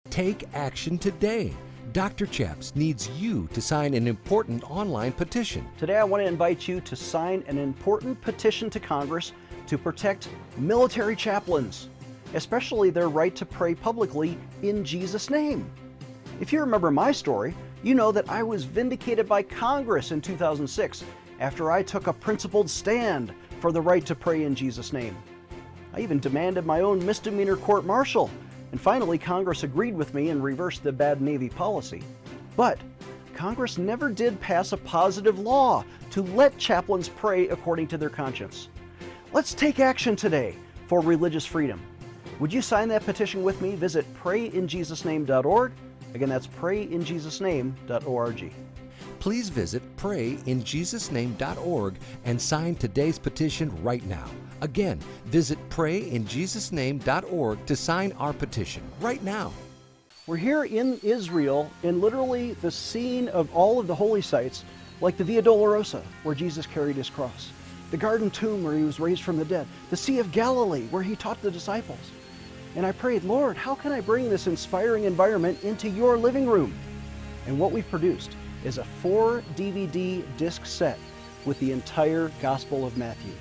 Take 0.10 0.46
action 0.54 0.98
today. 0.98 1.54
Dr. 1.94 2.26
Chaps 2.26 2.76
needs 2.76 3.08
you 3.20 3.48
to 3.54 3.62
sign 3.62 3.94
an 3.94 4.08
important 4.08 4.64
online 4.64 5.12
petition. 5.12 5.64
Today, 5.78 5.98
I 5.98 6.04
want 6.04 6.24
to 6.24 6.28
invite 6.28 6.68
you 6.68 6.82
to 6.82 6.96
sign 6.96 7.44
an 7.46 7.60
important 7.60 8.20
petition 8.20 8.68
to 8.72 8.80
Congress 8.80 9.32
to 9.68 9.78
protect 9.78 10.28
military 10.58 11.16
chaplains, 11.16 11.90
especially 12.34 12.90
their 12.90 13.10
right 13.10 13.36
to 13.36 13.46
pray 13.46 13.76
publicly 13.76 14.40
in 14.64 14.84
Jesus' 14.84 15.30
name. 15.30 15.70
If 16.42 16.52
you 16.52 16.62
remember 16.62 16.90
my 16.90 17.12
story, 17.12 17.54
you 17.84 17.94
know 17.94 18.12
that 18.12 18.28
I 18.28 18.42
was 18.42 18.64
vindicated 18.64 19.30
by 19.30 19.44
Congress 19.44 20.12
in 20.12 20.20
2006 20.20 21.04
after 21.40 21.70
I 21.70 21.84
took 21.84 22.08
a 22.08 22.14
principled 22.14 22.72
stand 22.72 23.36
for 23.60 23.72
the 23.72 23.82
right 23.82 24.04
to 24.08 24.16
pray 24.16 24.46
in 24.46 24.56
Jesus' 24.56 24.94
name. 24.94 25.16
I 25.94 26.00
even 26.00 26.20
demanded 26.20 26.66
my 26.66 26.80
own 26.80 27.06
misdemeanor 27.06 27.56
court 27.56 27.86
martial, 27.86 28.32
and 28.74 28.82
finally, 28.82 29.18
Congress 29.20 29.62
agreed 29.62 29.94
with 29.94 30.16
me 30.16 30.30
and 30.30 30.44
reversed 30.44 30.82
the 30.82 30.92
bad 30.92 31.22
Navy 31.22 31.48
policy. 31.48 32.02
But 32.58 32.80
Congress 33.36 33.78
never 33.78 34.10
did 34.10 34.42
pass 34.42 34.72
a 34.72 34.78
positive 34.78 35.38
law 35.38 35.86
to 36.10 36.24
let 36.24 36.58
chaplains 36.58 37.08
pray 37.08 37.50
according 37.50 37.86
to 37.90 38.00
their 38.00 38.10
conscience. 38.10 38.70
Let's 39.32 39.54
take 39.54 39.80
action 39.80 40.16
today 40.16 40.56
for 40.88 41.02
religious 41.02 41.46
freedom. 41.46 41.80
Would 42.40 42.52
you 42.52 42.64
sign 42.64 42.90
that 42.90 43.06
petition 43.06 43.44
with 43.44 43.62
me? 43.62 43.76
Visit 43.76 44.12
prayinjesusname.org. 44.16 45.72
Again, 46.16 46.30
that's 46.30 46.48
prayinjesusname.org. 46.48 48.54
Please 49.24 49.48
visit 49.48 49.82
prayinjesusname.org 49.96 51.96
and 52.26 52.42
sign 52.42 52.76
today's 52.76 53.18
petition 53.18 53.72
right 53.82 54.06
now. 54.06 54.26
Again, 54.60 55.00
visit 55.28 55.58
prayinjesusname.org 55.70 57.66
to 57.66 57.76
sign 57.78 58.12
our 58.20 58.34
petition 58.34 58.84
right 59.00 59.24
now. 59.24 59.54
We're 60.28 60.36
here 60.36 60.66
in 60.66 61.00
Israel, 61.04 61.72
in 61.84 62.02
literally 62.02 62.52
the 62.56 62.70
scene 62.70 63.30
of 63.30 63.50
all 63.56 63.80
of 63.80 63.88
the 63.88 63.96
holy 63.96 64.22
sites, 64.22 64.66
like 65.00 65.16
the 65.16 65.24
Via 65.24 65.42
Dolorosa, 65.42 66.04
where 66.24 66.36
Jesus 66.36 66.68
carried 66.68 66.98
his 66.98 67.10
cross, 67.10 67.50
the 67.92 67.98
Garden 67.98 68.30
Tomb, 68.30 68.62
where 68.62 68.76
he 68.76 68.84
was 68.84 69.00
raised 69.00 69.24
from 69.24 69.38
the 69.38 69.46
dead, 69.46 69.68
the 69.90 69.96
Sea 69.96 70.20
of 70.20 70.34
Galilee, 70.34 70.88
where 70.88 71.02
he 71.02 71.16
taught 71.16 71.42
the 71.42 71.50
disciples. 71.50 72.12
And 72.76 72.86
I 72.86 72.92
prayed, 72.92 73.24
Lord, 73.24 73.56
how 73.56 73.74
can 73.74 73.94
I 73.94 74.02
bring 74.02 74.30
this 74.30 74.48
inspiring 74.48 75.06
environment 75.06 75.64
into 75.64 75.88
your 75.88 76.18
living 76.18 76.46
room? 76.46 76.74
And 77.48 77.58
what 77.58 77.72
we've 77.72 77.90
produced 77.90 78.36
is 78.64 78.78
a 78.78 78.84
four 78.84 79.44
DVD 79.56 80.24
disc 80.38 80.66
set 80.66 80.98
with 81.46 81.60
the 81.60 81.72
entire 81.72 82.32
Gospel 82.42 82.86
of 82.86 82.98
Matthew. 82.98 83.34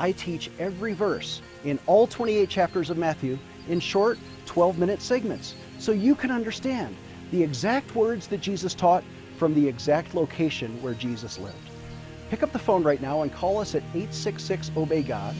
I 0.00 0.12
teach 0.12 0.50
every 0.58 0.94
verse 0.94 1.42
in 1.64 1.78
all 1.86 2.06
28 2.06 2.48
chapters 2.48 2.90
of 2.90 2.98
Matthew 2.98 3.38
in 3.68 3.80
short 3.80 4.18
12 4.46 4.78
minute 4.78 5.00
segments 5.00 5.54
so 5.78 5.92
you 5.92 6.14
can 6.14 6.30
understand 6.30 6.96
the 7.30 7.42
exact 7.42 7.94
words 7.94 8.26
that 8.28 8.40
Jesus 8.40 8.74
taught 8.74 9.04
from 9.36 9.54
the 9.54 9.66
exact 9.66 10.14
location 10.14 10.80
where 10.82 10.94
Jesus 10.94 11.38
lived. 11.38 11.56
Pick 12.30 12.42
up 12.42 12.52
the 12.52 12.58
phone 12.58 12.82
right 12.82 13.02
now 13.02 13.22
and 13.22 13.32
call 13.32 13.58
us 13.58 13.74
at 13.74 13.82
866 13.94 14.70
Obey 14.76 15.02
God. 15.02 15.34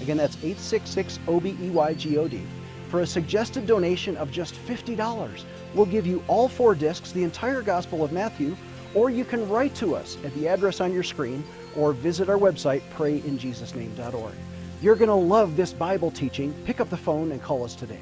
Again, 0.00 0.16
that's 0.16 0.36
866 0.36 1.18
O 1.26 1.40
B 1.40 1.56
E 1.60 1.70
Y 1.70 1.94
G 1.94 2.18
O 2.18 2.28
D. 2.28 2.42
For 2.88 3.00
a 3.00 3.06
suggested 3.06 3.66
donation 3.66 4.16
of 4.16 4.30
just 4.30 4.54
$50, 4.54 5.42
we'll 5.74 5.86
give 5.86 6.06
you 6.06 6.22
all 6.28 6.48
four 6.48 6.74
discs, 6.74 7.12
the 7.12 7.24
entire 7.24 7.62
Gospel 7.62 8.04
of 8.04 8.12
Matthew, 8.12 8.56
or 8.96 9.10
you 9.10 9.26
can 9.26 9.46
write 9.50 9.74
to 9.74 9.94
us 9.94 10.16
at 10.24 10.34
the 10.34 10.48
address 10.48 10.80
on 10.80 10.90
your 10.90 11.02
screen 11.02 11.44
or 11.76 11.92
visit 11.92 12.30
our 12.30 12.38
website, 12.38 12.80
prayinjesusname.org. 12.96 14.34
You're 14.80 14.96
going 14.96 15.08
to 15.08 15.14
love 15.14 15.54
this 15.54 15.72
Bible 15.72 16.10
teaching. 16.10 16.54
Pick 16.64 16.80
up 16.80 16.88
the 16.88 16.96
phone 16.96 17.30
and 17.30 17.42
call 17.42 17.62
us 17.62 17.74
today. 17.74 18.00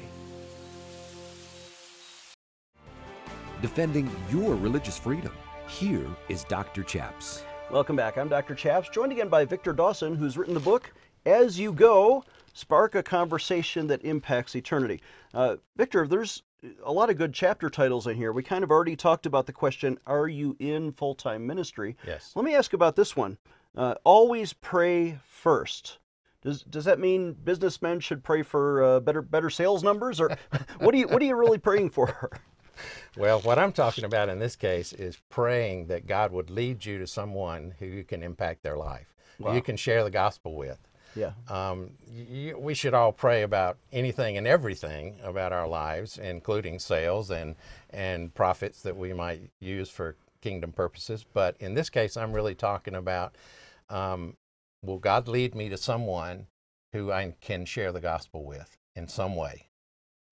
Defending 3.61 4.09
your 4.31 4.55
religious 4.55 4.97
freedom. 4.97 5.33
Here 5.67 6.07
is 6.29 6.45
Dr. 6.45 6.81
Chaps. 6.83 7.43
Welcome 7.69 7.97
back. 7.97 8.17
I'm 8.17 8.29
Dr. 8.29 8.55
Chaps, 8.55 8.87
joined 8.89 9.11
again 9.11 9.27
by 9.27 9.43
Victor 9.43 9.73
Dawson, 9.73 10.15
who's 10.15 10.37
written 10.37 10.53
the 10.53 10.59
book 10.61 10.93
As 11.25 11.59
You 11.59 11.73
Go 11.73 12.23
Spark 12.53 12.95
a 12.95 13.03
Conversation 13.03 13.87
That 13.87 14.05
Impacts 14.05 14.55
Eternity. 14.55 15.01
Uh, 15.33 15.57
Victor, 15.75 16.07
there's 16.07 16.43
a 16.83 16.91
lot 16.91 17.09
of 17.09 17.17
good 17.17 17.33
chapter 17.33 17.69
titles 17.69 18.07
in 18.07 18.15
here. 18.15 18.31
We 18.31 18.43
kind 18.43 18.63
of 18.63 18.71
already 18.71 18.95
talked 18.95 19.25
about 19.25 19.45
the 19.45 19.53
question 19.53 19.97
Are 20.05 20.27
you 20.27 20.55
in 20.59 20.91
full 20.91 21.15
time 21.15 21.45
ministry? 21.45 21.95
Yes. 22.05 22.31
Let 22.35 22.45
me 22.45 22.55
ask 22.55 22.73
about 22.73 22.95
this 22.95 23.15
one. 23.15 23.37
Uh, 23.75 23.95
always 24.03 24.53
pray 24.53 25.19
first. 25.25 25.99
Does, 26.41 26.61
does 26.61 26.85
that 26.85 26.99
mean 26.99 27.33
businessmen 27.33 27.99
should 27.99 28.23
pray 28.23 28.43
for 28.43 28.83
uh, 28.83 28.99
better 28.99 29.21
better 29.21 29.49
sales 29.49 29.83
numbers, 29.83 30.21
or 30.21 30.29
what 30.79 30.93
are 30.93 30.97
you 30.97 31.07
what 31.07 31.21
are 31.21 31.25
you 31.25 31.35
really 31.35 31.57
praying 31.57 31.89
for? 31.89 32.31
Well, 33.17 33.39
what 33.39 33.57
I'm 33.57 33.71
talking 33.71 34.03
about 34.03 34.27
in 34.27 34.39
this 34.39 34.57
case 34.57 34.91
is 34.91 35.17
praying 35.29 35.87
that 35.87 36.07
God 36.07 36.33
would 36.33 36.49
lead 36.49 36.83
you 36.85 36.97
to 36.99 37.07
someone 37.07 37.73
who 37.79 37.85
you 37.85 38.03
can 38.03 38.21
impact 38.21 38.63
their 38.63 38.75
life, 38.75 39.15
who 39.37 39.45
Wow. 39.45 39.53
you 39.53 39.61
can 39.61 39.77
share 39.77 40.03
the 40.03 40.11
gospel 40.11 40.55
with. 40.55 40.77
Yeah. 41.15 41.31
Um, 41.49 41.91
y- 42.07 42.27
y- 42.29 42.53
we 42.57 42.73
should 42.73 42.93
all 42.93 43.11
pray 43.11 43.43
about 43.43 43.77
anything 43.91 44.37
and 44.37 44.45
everything 44.45 45.17
about 45.23 45.53
our 45.53 45.67
lives, 45.67 46.17
including 46.17 46.79
sales 46.79 47.31
and 47.31 47.55
and 47.89 48.33
profits 48.33 48.81
that 48.81 48.97
we 48.97 49.13
might 49.13 49.49
use 49.59 49.89
for 49.89 50.15
kingdom 50.41 50.71
purposes. 50.71 51.25
But 51.33 51.55
in 51.59 51.73
this 51.73 51.89
case, 51.89 52.17
I'm 52.17 52.33
really 52.33 52.55
talking 52.55 52.95
about 52.95 53.35
um, 53.89 54.35
will 54.83 54.99
God 54.99 55.27
lead 55.27 55.55
me 55.55 55.69
to 55.69 55.77
someone 55.77 56.47
who 56.93 57.11
I 57.11 57.33
can 57.41 57.65
share 57.65 57.91
the 57.91 58.01
gospel 58.01 58.43
with 58.43 58.77
in 58.95 59.07
some 59.07 59.35
way? 59.35 59.67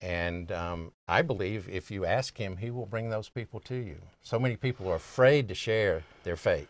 And 0.00 0.52
um, 0.52 0.92
I 1.08 1.22
believe 1.22 1.66
if 1.68 1.90
you 1.90 2.04
ask 2.04 2.36
Him, 2.36 2.58
He 2.58 2.70
will 2.70 2.86
bring 2.86 3.08
those 3.08 3.30
people 3.30 3.58
to 3.60 3.74
you. 3.74 3.96
So 4.22 4.38
many 4.38 4.56
people 4.56 4.90
are 4.90 4.96
afraid 4.96 5.48
to 5.48 5.54
share 5.54 6.02
their 6.24 6.36
faith. 6.36 6.68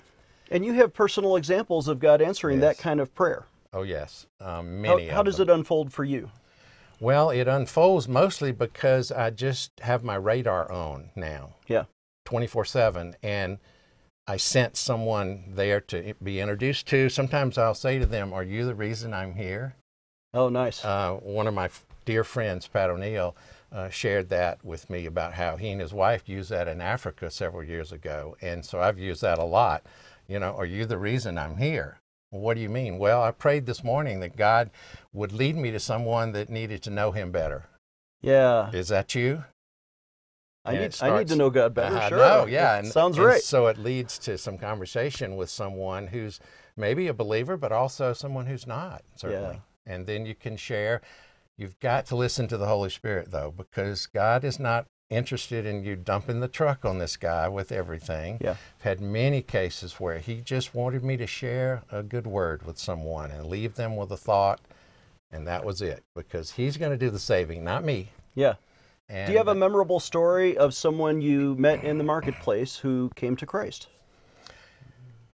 And 0.50 0.64
you 0.64 0.74
have 0.74 0.92
personal 0.94 1.36
examples 1.36 1.88
of 1.88 1.98
God 1.98 2.22
answering 2.22 2.60
that 2.60 2.78
kind 2.78 3.00
of 3.00 3.14
prayer. 3.14 3.46
Oh 3.74 3.82
yes, 3.82 4.26
um, 4.40 4.48
How, 4.84 4.96
many. 4.96 5.08
how 5.08 5.20
of 5.20 5.26
does 5.26 5.36
them. 5.38 5.50
it 5.50 5.52
unfold 5.52 5.92
for 5.92 6.04
you? 6.04 6.30
Well, 7.00 7.30
it 7.30 7.48
unfolds 7.48 8.06
mostly 8.08 8.52
because 8.52 9.10
I 9.10 9.30
just 9.30 9.72
have 9.80 10.04
my 10.04 10.14
radar 10.14 10.70
on 10.70 11.10
now, 11.16 11.54
Yeah. 11.66 11.84
24 12.24 12.64
7, 12.64 13.16
and 13.22 13.58
I 14.26 14.36
sense 14.38 14.78
someone 14.78 15.44
there 15.54 15.80
to 15.82 16.14
be 16.22 16.40
introduced 16.40 16.86
to. 16.88 17.08
Sometimes 17.10 17.58
I'll 17.58 17.74
say 17.74 17.98
to 17.98 18.06
them, 18.06 18.32
Are 18.32 18.44
you 18.44 18.64
the 18.64 18.74
reason 18.76 19.12
I'm 19.12 19.34
here? 19.34 19.74
Oh, 20.32 20.48
nice. 20.48 20.84
Uh, 20.84 21.14
one 21.22 21.46
of 21.48 21.54
my 21.54 21.68
dear 22.04 22.24
friends, 22.24 22.66
Pat 22.68 22.90
O'Neill, 22.90 23.36
uh, 23.72 23.88
shared 23.88 24.28
that 24.28 24.64
with 24.64 24.88
me 24.88 25.04
about 25.06 25.34
how 25.34 25.56
he 25.56 25.70
and 25.70 25.80
his 25.80 25.92
wife 25.92 26.28
used 26.28 26.50
that 26.50 26.68
in 26.68 26.80
Africa 26.80 27.28
several 27.30 27.64
years 27.64 27.90
ago. 27.92 28.36
And 28.40 28.64
so 28.64 28.80
I've 28.80 28.98
used 28.98 29.22
that 29.22 29.38
a 29.38 29.44
lot. 29.44 29.82
You 30.28 30.38
know, 30.38 30.54
are 30.56 30.64
you 30.64 30.86
the 30.86 30.96
reason 30.98 31.36
I'm 31.36 31.56
here? 31.56 31.98
Well, 32.34 32.42
what 32.42 32.54
do 32.54 32.60
you 32.60 32.68
mean? 32.68 32.98
Well, 32.98 33.22
I 33.22 33.30
prayed 33.30 33.64
this 33.64 33.84
morning 33.84 34.18
that 34.18 34.36
God 34.36 34.70
would 35.12 35.32
lead 35.32 35.54
me 35.54 35.70
to 35.70 35.78
someone 35.78 36.32
that 36.32 36.50
needed 36.50 36.82
to 36.82 36.90
know 36.90 37.12
him 37.12 37.30
better. 37.30 37.66
yeah. 38.22 38.72
Is 38.72 38.88
that 38.88 39.14
you? 39.14 39.44
I 40.64 40.72
need, 40.72 40.80
it 40.80 41.02
I 41.02 41.16
need 41.16 41.28
to 41.28 41.36
know 41.36 41.50
God 41.50 41.74
better. 41.74 41.96
I 41.96 42.08
sure. 42.08 42.18
know, 42.18 42.46
yeah. 42.46 42.78
And, 42.78 42.88
sounds 42.88 43.18
and 43.18 43.26
right. 43.26 43.40
So 43.40 43.68
it 43.68 43.78
leads 43.78 44.18
to 44.20 44.36
some 44.36 44.58
conversation 44.58 45.36
with 45.36 45.48
someone 45.48 46.08
who's 46.08 46.40
maybe 46.76 47.06
a 47.06 47.14
believer, 47.14 47.56
but 47.56 47.70
also 47.70 48.12
someone 48.12 48.46
who's 48.46 48.66
not, 48.66 49.04
certainly. 49.14 49.60
And 49.86 50.06
then 50.06 50.26
you 50.26 50.34
can 50.34 50.56
share. 50.56 51.02
You've 51.56 51.78
got 51.78 52.06
to 52.06 52.16
listen 52.16 52.48
to 52.48 52.56
the 52.56 52.66
Holy 52.66 52.90
Spirit, 52.90 53.30
though, 53.30 53.54
because 53.56 54.06
God 54.06 54.42
is 54.42 54.58
not 54.58 54.86
interested 55.14 55.66
in 55.66 55.84
you 55.84 55.96
dumping 55.96 56.40
the 56.40 56.48
truck 56.48 56.84
on 56.84 56.98
this 56.98 57.16
guy 57.16 57.48
with 57.48 57.72
everything. 57.72 58.38
Yeah. 58.40 58.56
I've 58.78 58.82
had 58.82 59.00
many 59.00 59.42
cases 59.42 59.94
where 59.94 60.18
he 60.18 60.40
just 60.40 60.74
wanted 60.74 61.04
me 61.04 61.16
to 61.16 61.26
share 61.26 61.82
a 61.90 62.02
good 62.02 62.26
word 62.26 62.66
with 62.66 62.78
someone 62.78 63.30
and 63.30 63.46
leave 63.46 63.74
them 63.74 63.96
with 63.96 64.10
a 64.10 64.16
thought, 64.16 64.60
and 65.30 65.46
that 65.46 65.64
was 65.64 65.80
it, 65.80 66.02
because 66.14 66.52
he's 66.52 66.76
going 66.76 66.92
to 66.92 66.98
do 66.98 67.10
the 67.10 67.18
saving, 67.18 67.64
not 67.64 67.84
me. 67.84 68.10
Yeah. 68.34 68.54
And 69.08 69.26
Do 69.26 69.32
you 69.32 69.38
have 69.38 69.48
a 69.48 69.54
memorable 69.54 70.00
story 70.00 70.56
of 70.56 70.74
someone 70.74 71.20
you 71.20 71.54
met 71.56 71.84
in 71.84 71.98
the 71.98 72.04
marketplace 72.04 72.76
who 72.76 73.10
came 73.14 73.36
to 73.36 73.46
Christ? 73.46 73.88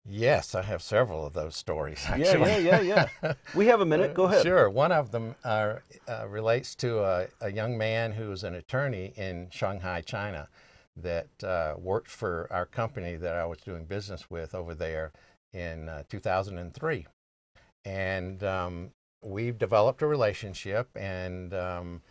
Yes, 0.07 0.53
I 0.53 0.61
have 0.61 0.83
several 0.83 1.25
of 1.25 1.33
those 1.33 1.55
stories. 1.55 2.05
Yeah, 2.07 2.27
Actually. 2.27 2.63
yeah, 2.63 2.79
yeah, 2.81 3.07
yeah. 3.23 3.33
We 3.55 3.65
have 3.67 3.81
a 3.81 3.85
minute. 3.85 4.13
Go 4.15 4.25
ahead. 4.25 4.43
Sure. 4.43 4.69
One 4.69 4.91
of 4.91 5.11
them 5.11 5.35
uh, 5.43 5.75
uh, 6.07 6.27
relates 6.27 6.75
to 6.75 6.99
a, 6.99 7.27
a 7.41 7.51
young 7.51 7.77
man 7.77 8.11
who 8.11 8.29
was 8.29 8.43
an 8.43 8.53
attorney 8.53 9.13
in 9.15 9.47
Shanghai, 9.49 10.01
China, 10.01 10.47
that 10.95 11.43
uh, 11.43 11.73
worked 11.77 12.09
for 12.09 12.47
our 12.51 12.65
company 12.65 13.15
that 13.15 13.35
I 13.35 13.45
was 13.45 13.57
doing 13.59 13.85
business 13.85 14.29
with 14.29 14.53
over 14.53 14.75
there 14.75 15.11
in 15.53 15.89
uh, 15.89 16.03
2003. 16.07 17.07
And 17.83 18.43
um, 18.43 18.91
we've 19.23 19.57
developed 19.57 20.01
a 20.03 20.07
relationship 20.07 20.89
and, 20.95 21.53
um, 21.53 22.01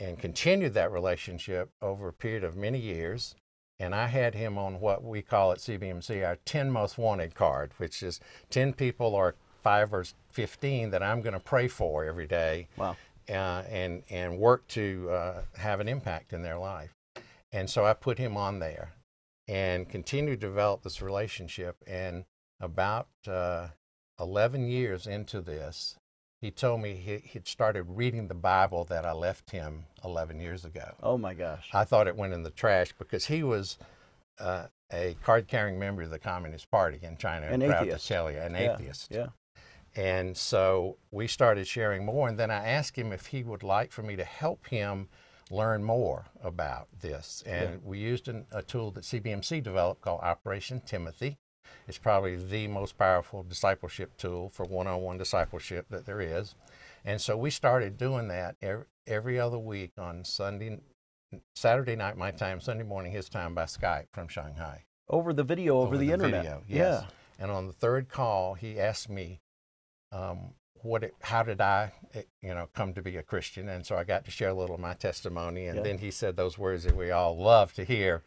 and 0.00 0.18
continued 0.18 0.74
that 0.74 0.90
relationship 0.90 1.70
over 1.82 2.08
a 2.08 2.12
period 2.12 2.42
of 2.42 2.56
many 2.56 2.78
years. 2.78 3.34
And 3.80 3.94
I 3.94 4.06
had 4.06 4.34
him 4.34 4.56
on 4.56 4.80
what 4.80 5.02
we 5.02 5.20
call 5.22 5.52
at 5.52 5.58
CBMC 5.58 6.26
our 6.26 6.36
10 6.44 6.70
most 6.70 6.96
wanted 6.96 7.34
card, 7.34 7.72
which 7.78 8.02
is 8.02 8.20
10 8.50 8.72
people 8.74 9.14
or 9.14 9.34
five 9.62 9.92
or 9.92 10.04
15 10.30 10.90
that 10.90 11.02
I'm 11.02 11.22
going 11.22 11.32
to 11.34 11.40
pray 11.40 11.68
for 11.68 12.04
every 12.04 12.26
day 12.26 12.68
Wow. 12.76 12.96
uh, 13.28 13.32
and, 13.68 14.02
and 14.10 14.38
work 14.38 14.66
to 14.68 15.08
uh, 15.10 15.42
have 15.56 15.80
an 15.80 15.88
impact 15.88 16.32
in 16.32 16.42
their 16.42 16.58
life. 16.58 16.92
And 17.52 17.68
so 17.68 17.84
I 17.84 17.94
put 17.94 18.18
him 18.18 18.36
on 18.36 18.58
there 18.58 18.92
and 19.48 19.88
continued 19.88 20.40
to 20.40 20.46
develop 20.46 20.82
this 20.82 21.02
relationship. 21.02 21.76
And 21.86 22.24
about 22.60 23.08
uh, 23.26 23.68
11 24.20 24.68
years 24.68 25.06
into 25.06 25.40
this, 25.40 25.96
he 26.44 26.50
told 26.50 26.82
me 26.82 26.92
he, 26.92 27.16
he'd 27.24 27.48
started 27.48 27.84
reading 27.88 28.28
the 28.28 28.34
Bible 28.34 28.84
that 28.84 29.06
I 29.06 29.12
left 29.12 29.50
him 29.50 29.86
11 30.04 30.38
years 30.40 30.66
ago. 30.66 30.94
Oh 31.02 31.16
my 31.16 31.32
gosh. 31.32 31.70
I 31.72 31.84
thought 31.84 32.06
it 32.06 32.14
went 32.14 32.34
in 32.34 32.42
the 32.42 32.50
trash 32.50 32.92
because 32.98 33.24
he 33.24 33.42
was 33.42 33.78
uh, 34.38 34.66
a 34.92 35.16
card-carrying 35.22 35.78
member 35.78 36.02
of 36.02 36.10
the 36.10 36.18
Communist 36.18 36.70
Party 36.70 36.98
in 37.00 37.16
China. 37.16 37.46
An 37.46 37.62
I'm 37.62 37.70
proud 37.70 37.84
atheist. 37.84 38.06
To 38.06 38.12
tell 38.12 38.30
you, 38.30 38.36
an 38.36 38.52
Yeah, 38.52 38.74
atheist. 38.74 39.08
Yeah. 39.10 39.28
And 39.96 40.36
so 40.36 40.98
we 41.10 41.28
started 41.28 41.66
sharing 41.66 42.04
more, 42.04 42.28
and 42.28 42.38
then 42.38 42.50
I 42.50 42.68
asked 42.68 42.98
him 42.98 43.10
if 43.10 43.28
he 43.28 43.42
would 43.42 43.62
like 43.62 43.90
for 43.90 44.02
me 44.02 44.14
to 44.16 44.24
help 44.24 44.66
him 44.66 45.08
learn 45.50 45.82
more 45.82 46.26
about 46.42 46.88
this. 47.00 47.42
And 47.46 47.82
we 47.82 48.00
used 48.00 48.28
an, 48.28 48.44
a 48.52 48.60
tool 48.60 48.90
that 48.90 49.04
CBMC 49.04 49.62
developed 49.62 50.02
called 50.02 50.20
Operation 50.20 50.82
Timothy. 50.84 51.38
It's 51.86 51.98
probably 51.98 52.36
the 52.36 52.66
most 52.68 52.96
powerful 52.96 53.42
discipleship 53.42 54.16
tool 54.16 54.48
for 54.50 54.64
one 54.64 54.86
on 54.86 55.02
one 55.02 55.18
discipleship 55.18 55.86
that 55.90 56.06
there 56.06 56.20
is. 56.20 56.54
And 57.04 57.20
so 57.20 57.36
we 57.36 57.50
started 57.50 57.98
doing 57.98 58.28
that 58.28 58.56
every, 58.62 58.84
every 59.06 59.38
other 59.38 59.58
week 59.58 59.92
on 59.98 60.24
Sunday, 60.24 60.78
Saturday 61.54 61.96
night, 61.96 62.16
my 62.16 62.30
time, 62.30 62.60
Sunday 62.60 62.84
morning, 62.84 63.12
his 63.12 63.28
time 63.28 63.54
by 63.54 63.64
Skype 63.64 64.06
from 64.12 64.28
Shanghai 64.28 64.84
Over 65.08 65.32
the 65.32 65.44
video, 65.44 65.78
over, 65.78 65.98
the, 65.98 66.12
internet. 66.12 66.42
Video, 66.42 66.62
yes. 66.66 67.02
Yeah. 67.02 67.06
And 67.38 67.50
on 67.50 67.66
the 67.66 67.72
third 67.72 68.08
call, 68.08 68.54
he 68.54 68.78
asked 68.78 69.10
me, 69.10 69.40
um, 70.12 70.54
"What? 70.82 71.02
It, 71.02 71.14
how 71.20 71.42
did 71.42 71.60
I, 71.60 71.92
eh, 72.14 72.22
you 72.40 72.54
know, 72.54 72.68
come 72.74 72.94
to 72.94 73.02
be 73.02 73.16
a 73.16 73.22
Christian?" 73.22 73.68
And 73.68 73.84
so 73.84 73.96
I 73.96 74.04
got 74.04 74.24
to 74.26 74.30
share 74.30 74.50
a 74.50 74.54
little 74.54 74.76
of 74.76 74.80
my 74.80 74.94
testimony. 74.94 75.66
And 75.66 75.84
then 75.84 75.98
he 75.98 76.12
said 76.12 76.36
those 76.36 76.56
words 76.56 76.84
that 76.84 76.96
we 76.96 77.10
all 77.10 77.36
love 77.36 77.72
to 77.74 77.84
hear. 77.84 78.22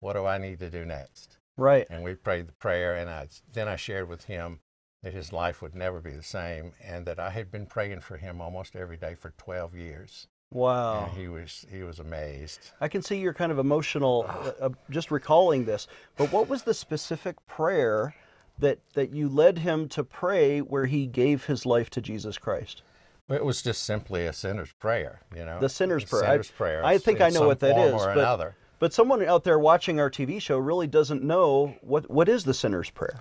What 0.00 0.12
do 0.12 0.26
I 0.26 0.36
need 0.36 0.58
to 0.58 0.68
do 0.68 0.84
next? 0.84 1.38
Right. 1.56 1.86
And 1.90 2.02
we 2.02 2.14
prayed 2.14 2.48
the 2.48 2.52
prayer, 2.52 2.94
and 2.94 3.10
I 3.10 3.28
then 3.52 3.68
I 3.68 3.76
shared 3.76 4.08
with 4.08 4.24
him 4.24 4.60
that 5.02 5.12
his 5.12 5.32
life 5.32 5.60
would 5.62 5.74
never 5.74 6.00
be 6.00 6.12
the 6.12 6.22
same, 6.22 6.72
and 6.82 7.04
that 7.06 7.18
I 7.18 7.30
had 7.30 7.50
been 7.50 7.66
praying 7.66 8.00
for 8.00 8.16
him 8.16 8.40
almost 8.40 8.76
every 8.76 8.96
day 8.96 9.14
for 9.14 9.32
12 9.36 9.74
years. 9.74 10.28
Wow. 10.50 11.04
And 11.06 11.12
he 11.18 11.28
was 11.28 11.64
he 11.70 11.82
was 11.82 11.98
amazed. 11.98 12.70
I 12.80 12.88
can 12.88 13.02
see 13.02 13.16
you're 13.18 13.32
kind 13.34 13.50
of 13.52 13.58
emotional 13.58 14.26
uh, 14.28 14.66
uh, 14.66 14.68
just 14.90 15.10
recalling 15.10 15.64
this. 15.64 15.86
But 16.16 16.30
what 16.30 16.48
was 16.48 16.62
the 16.62 16.74
specific 16.74 17.36
prayer 17.46 18.14
that 18.58 18.78
that 18.92 19.12
you 19.14 19.28
led 19.28 19.58
him 19.58 19.88
to 19.88 20.04
pray 20.04 20.60
where 20.60 20.86
he 20.86 21.06
gave 21.06 21.46
his 21.46 21.64
life 21.64 21.88
to 21.90 22.00
Jesus 22.02 22.36
Christ? 22.38 22.82
It 23.30 23.44
was 23.44 23.62
just 23.62 23.84
simply 23.84 24.26
a 24.26 24.32
sinner's 24.32 24.72
prayer, 24.72 25.20
you 25.34 25.44
know. 25.44 25.58
The 25.58 25.68
sinner's 25.70 26.04
prayer. 26.04 26.24
I- 26.24 26.30
Sinner's 26.32 26.50
prayer. 26.50 26.84
I 26.84 26.98
think 26.98 27.20
in 27.20 27.26
I 27.26 27.30
know 27.30 27.46
what 27.46 27.60
that 27.60 27.78
is, 27.78 27.94
Or 27.94 28.06
but- 28.06 28.18
another. 28.18 28.54
But 28.82 28.92
someone 28.92 29.24
out 29.24 29.44
there 29.44 29.60
watching 29.60 30.00
our 30.00 30.10
TV 30.10 30.42
show 30.42 30.58
really 30.58 30.88
doesn't 30.88 31.22
know 31.22 31.76
what 31.82 32.10
what 32.10 32.28
is 32.28 32.42
the 32.42 32.52
sinner's 32.52 32.90
prayer. 32.90 33.20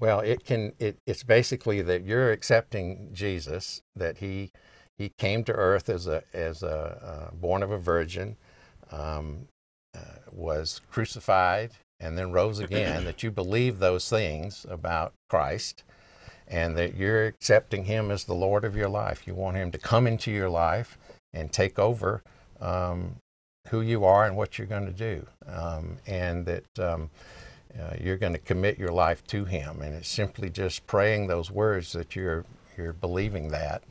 Well, 0.00 0.20
it 0.20 0.42
can. 0.42 0.72
It, 0.78 0.96
it's 1.06 1.22
basically 1.22 1.82
that 1.82 2.06
you're 2.06 2.32
accepting 2.32 3.10
Jesus, 3.12 3.82
that 3.94 4.16
he 4.16 4.52
he 4.96 5.10
came 5.18 5.44
to 5.44 5.52
earth 5.52 5.90
as 5.90 6.06
a 6.06 6.22
as 6.32 6.62
a 6.62 7.28
uh, 7.30 7.34
born 7.34 7.62
of 7.62 7.70
a 7.70 7.76
virgin, 7.76 8.38
um, 8.90 9.48
uh, 9.94 10.00
was 10.30 10.80
crucified 10.90 11.72
and 12.00 12.16
then 12.16 12.32
rose 12.32 12.58
again. 12.58 13.04
that 13.04 13.22
you 13.22 13.30
believe 13.30 13.80
those 13.80 14.08
things 14.08 14.64
about 14.66 15.12
Christ, 15.28 15.84
and 16.48 16.74
that 16.78 16.96
you're 16.96 17.26
accepting 17.26 17.84
Him 17.84 18.10
as 18.10 18.24
the 18.24 18.34
Lord 18.34 18.64
of 18.64 18.74
your 18.74 18.88
life. 18.88 19.26
You 19.26 19.34
want 19.34 19.58
Him 19.58 19.72
to 19.72 19.78
come 19.78 20.06
into 20.06 20.30
your 20.30 20.48
life 20.48 20.96
and 21.34 21.52
take 21.52 21.78
over 21.78 22.22
um, 22.62 23.16
who 23.68 23.80
you 23.80 24.04
are 24.04 24.26
and 24.26 24.36
what 24.36 24.58
you're 24.58 24.66
going 24.66 24.86
to 24.86 24.92
do, 24.92 25.26
um, 25.46 25.96
and 26.06 26.46
that. 26.46 26.78
Um, 26.78 27.10
uh, 27.80 27.94
you're 27.98 28.18
going 28.18 28.34
to 28.34 28.38
commit 28.38 28.78
your 28.78 28.92
life 28.92 29.26
to 29.28 29.46
Him, 29.46 29.80
and 29.80 29.94
it's 29.94 30.06
simply 30.10 30.50
just 30.50 30.86
praying 30.86 31.26
those 31.26 31.50
words 31.50 31.92
that 31.92 32.14
you're 32.14 32.44
you're 32.76 32.92
believing 32.92 33.48
that, 33.48 33.82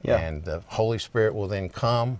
Yeah. 0.00 0.16
and 0.16 0.42
the 0.42 0.60
Holy 0.68 0.96
Spirit 0.98 1.34
will 1.34 1.46
then 1.46 1.68
come, 1.68 2.18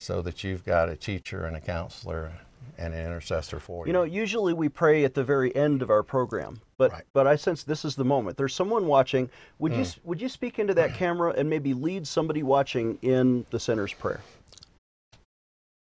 so 0.00 0.22
that 0.22 0.44
you've 0.44 0.64
got 0.64 0.88
a 0.88 0.94
teacher 0.94 1.46
and 1.46 1.56
a 1.56 1.60
counselor 1.60 2.30
and 2.78 2.94
an 2.94 3.04
intercessor 3.04 3.58
for 3.58 3.86
you. 3.86 3.88
You 3.88 3.92
know, 3.94 4.04
usually 4.04 4.52
we 4.52 4.68
pray 4.68 5.02
at 5.04 5.14
the 5.14 5.24
very 5.24 5.54
end 5.56 5.82
of 5.82 5.90
our 5.90 6.04
program, 6.04 6.60
but 6.78 6.92
Right. 6.92 7.02
but 7.12 7.26
I 7.26 7.34
sense 7.34 7.64
this 7.64 7.84
is 7.84 7.96
the 7.96 8.04
moment. 8.04 8.36
There's 8.36 8.54
someone 8.54 8.86
watching. 8.86 9.28
Would 9.58 9.72
you 9.72 9.78
Mm. 9.78 9.86
s- 9.86 9.98
would 10.04 10.20
you 10.22 10.28
speak 10.28 10.60
into 10.60 10.74
that 10.74 10.94
camera 10.94 11.34
and 11.36 11.50
maybe 11.50 11.74
lead 11.74 12.06
somebody 12.06 12.44
watching 12.44 13.00
in 13.02 13.46
the 13.50 13.58
sinner's 13.58 13.92
prayer? 13.94 14.20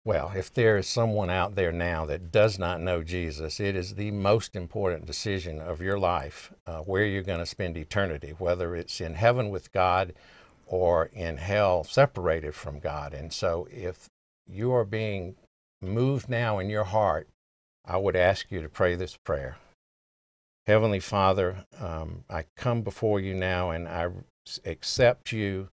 Well, 0.05 0.33
if 0.35 0.53
there 0.53 0.77
is 0.77 0.87
someone 0.87 1.31
out 1.31 1.55
there 1.55 1.71
now 1.71 2.05
that 2.05 2.31
does 2.31 2.59
not 2.59 2.79
know 2.79 3.01
Jesus, 3.01 3.59
it 3.59 3.75
is 3.75 3.95
the 3.95 4.11
most 4.11 4.55
important 4.55 5.07
decision 5.07 5.59
of 5.59 5.81
your 5.81 5.97
life 5.97 6.53
uh, 6.67 6.81
where 6.81 7.05
you're 7.05 7.23
going 7.23 7.39
to 7.39 7.45
spend 7.47 7.75
eternity, 7.75 8.35
whether 8.37 8.75
it's 8.75 9.01
in 9.01 9.15
heaven 9.15 9.49
with 9.49 9.71
God 9.71 10.13
or 10.67 11.07
in 11.11 11.37
hell 11.37 11.83
separated 11.83 12.53
from 12.53 12.77
God. 12.77 13.15
And 13.15 13.33
so 13.33 13.67
if 13.71 14.07
you 14.47 14.71
are 14.73 14.85
being 14.85 15.37
moved 15.81 16.29
now 16.29 16.59
in 16.59 16.69
your 16.69 16.83
heart, 16.83 17.27
I 17.83 17.97
would 17.97 18.15
ask 18.15 18.51
you 18.51 18.61
to 18.61 18.69
pray 18.69 18.93
this 18.93 19.17
prayer. 19.17 19.57
Heavenly 20.67 20.99
Father, 20.99 21.65
um, 21.79 22.25
I 22.29 22.45
come 22.55 22.83
before 22.83 23.19
you 23.19 23.33
now 23.33 23.71
and 23.71 23.87
I 23.87 24.09
accept 24.65 25.31
you, 25.31 25.69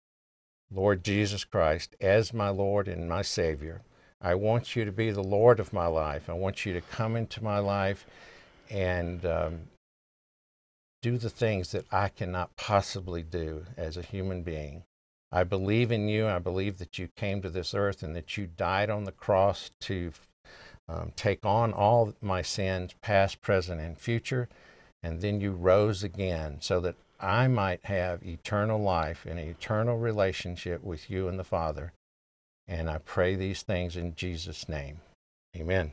Lord 0.72 1.02
Jesus 1.02 1.42
Christ, 1.42 1.96
as 2.00 2.32
my 2.32 2.48
Lord 2.48 2.86
and 2.86 3.08
my 3.08 3.22
Savior. 3.22 3.82
I 4.20 4.34
want 4.34 4.76
you 4.76 4.84
to 4.84 4.92
be 4.92 5.10
the 5.10 5.22
Lord 5.22 5.60
of 5.60 5.72
my 5.72 5.86
life. 5.86 6.28
I 6.28 6.34
want 6.34 6.66
you 6.66 6.74
to 6.74 6.80
come 6.82 7.16
into 7.16 7.42
my 7.42 7.58
life 7.58 8.06
and 8.68 9.24
um, 9.24 9.60
do 11.02 11.16
the 11.16 11.30
things 11.30 11.72
that 11.72 11.86
I 11.90 12.08
cannot 12.08 12.54
possibly 12.56 13.22
do 13.22 13.64
as 13.76 13.96
a 13.96 14.02
human 14.02 14.42
being. 14.42 14.84
I 15.32 15.44
believe 15.44 15.90
in 15.90 16.08
you. 16.08 16.26
I 16.26 16.38
believe 16.38 16.78
that 16.78 16.98
you 16.98 17.08
came 17.16 17.40
to 17.42 17.50
this 17.50 17.72
earth 17.72 18.02
and 18.02 18.14
that 18.14 18.36
you 18.36 18.46
died 18.46 18.90
on 18.90 19.04
the 19.04 19.12
cross 19.12 19.70
to 19.80 20.12
um, 20.88 21.12
take 21.16 21.46
on 21.46 21.72
all 21.72 22.14
my 22.20 22.42
sins, 22.42 22.94
past, 23.00 23.40
present, 23.40 23.80
and 23.80 23.96
future. 23.96 24.48
And 25.02 25.22
then 25.22 25.40
you 25.40 25.52
rose 25.52 26.02
again 26.02 26.58
so 26.60 26.80
that 26.80 26.96
I 27.20 27.48
might 27.48 27.84
have 27.84 28.22
eternal 28.22 28.80
life 28.80 29.24
and 29.24 29.38
an 29.38 29.48
eternal 29.48 29.98
relationship 29.98 30.82
with 30.82 31.08
you 31.08 31.28
and 31.28 31.38
the 31.38 31.44
Father. 31.44 31.92
And 32.70 32.88
I 32.88 32.98
pray 32.98 33.34
these 33.34 33.62
things 33.62 33.96
in 33.96 34.14
Jesus' 34.14 34.68
name. 34.68 35.00
Amen. 35.56 35.90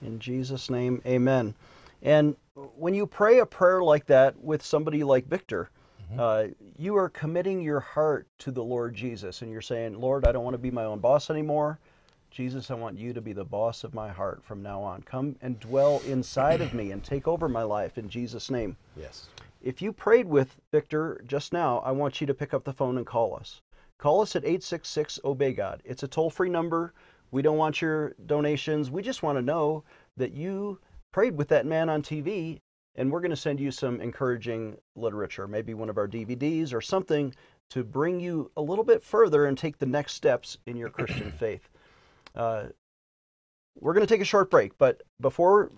In 0.00 0.18
Jesus' 0.18 0.70
name, 0.70 1.02
amen. 1.04 1.54
And 2.02 2.34
when 2.76 2.94
you 2.94 3.06
pray 3.06 3.40
a 3.40 3.46
prayer 3.46 3.82
like 3.82 4.06
that 4.06 4.42
with 4.42 4.62
somebody 4.62 5.04
like 5.04 5.26
Victor, 5.26 5.68
mm-hmm. 6.02 6.18
uh, 6.18 6.44
you 6.78 6.96
are 6.96 7.10
committing 7.10 7.60
your 7.60 7.80
heart 7.80 8.26
to 8.38 8.50
the 8.50 8.64
Lord 8.64 8.94
Jesus. 8.94 9.42
And 9.42 9.52
you're 9.52 9.60
saying, 9.60 10.00
Lord, 10.00 10.26
I 10.26 10.32
don't 10.32 10.44
want 10.44 10.54
to 10.54 10.58
be 10.58 10.70
my 10.70 10.84
own 10.84 10.98
boss 10.98 11.28
anymore. 11.28 11.78
Jesus, 12.30 12.70
I 12.70 12.74
want 12.74 12.98
you 12.98 13.12
to 13.12 13.20
be 13.20 13.34
the 13.34 13.44
boss 13.44 13.84
of 13.84 13.92
my 13.92 14.08
heart 14.08 14.42
from 14.42 14.62
now 14.62 14.82
on. 14.82 15.02
Come 15.02 15.36
and 15.42 15.60
dwell 15.60 16.02
inside 16.06 16.62
of 16.62 16.72
me 16.72 16.90
and 16.90 17.04
take 17.04 17.28
over 17.28 17.50
my 17.50 17.62
life 17.62 17.98
in 17.98 18.08
Jesus' 18.08 18.50
name. 18.50 18.76
Yes. 18.96 19.28
If 19.62 19.82
you 19.82 19.92
prayed 19.92 20.26
with 20.26 20.56
Victor 20.72 21.22
just 21.26 21.52
now, 21.52 21.80
I 21.84 21.92
want 21.92 22.20
you 22.22 22.26
to 22.26 22.34
pick 22.34 22.54
up 22.54 22.64
the 22.64 22.72
phone 22.72 22.96
and 22.96 23.06
call 23.06 23.36
us. 23.36 23.60
Call 23.98 24.20
us 24.20 24.36
at 24.36 24.44
866 24.44 25.20
Obey 25.24 25.52
God. 25.52 25.82
It's 25.84 26.02
a 26.02 26.08
toll 26.08 26.30
free 26.30 26.48
number. 26.48 26.92
We 27.30 27.42
don't 27.42 27.56
want 27.56 27.80
your 27.80 28.14
donations. 28.26 28.90
We 28.90 29.02
just 29.02 29.22
want 29.22 29.38
to 29.38 29.42
know 29.42 29.84
that 30.16 30.32
you 30.32 30.80
prayed 31.12 31.36
with 31.36 31.48
that 31.48 31.66
man 31.66 31.88
on 31.88 32.02
TV, 32.02 32.60
and 32.96 33.10
we're 33.10 33.20
going 33.20 33.30
to 33.30 33.36
send 33.36 33.60
you 33.60 33.70
some 33.70 34.00
encouraging 34.00 34.76
literature, 34.94 35.48
maybe 35.48 35.74
one 35.74 35.88
of 35.88 35.98
our 35.98 36.08
DVDs 36.08 36.72
or 36.72 36.80
something 36.80 37.34
to 37.70 37.82
bring 37.82 38.20
you 38.20 38.50
a 38.56 38.62
little 38.62 38.84
bit 38.84 39.02
further 39.02 39.46
and 39.46 39.56
take 39.56 39.78
the 39.78 39.86
next 39.86 40.14
steps 40.14 40.58
in 40.66 40.76
your 40.76 40.90
Christian 40.90 41.32
faith. 41.38 41.68
Uh, 42.34 42.66
we're 43.80 43.94
going 43.94 44.06
to 44.06 44.12
take 44.12 44.20
a 44.20 44.24
short 44.24 44.50
break, 44.50 44.76
but 44.78 45.02
before 45.20 45.72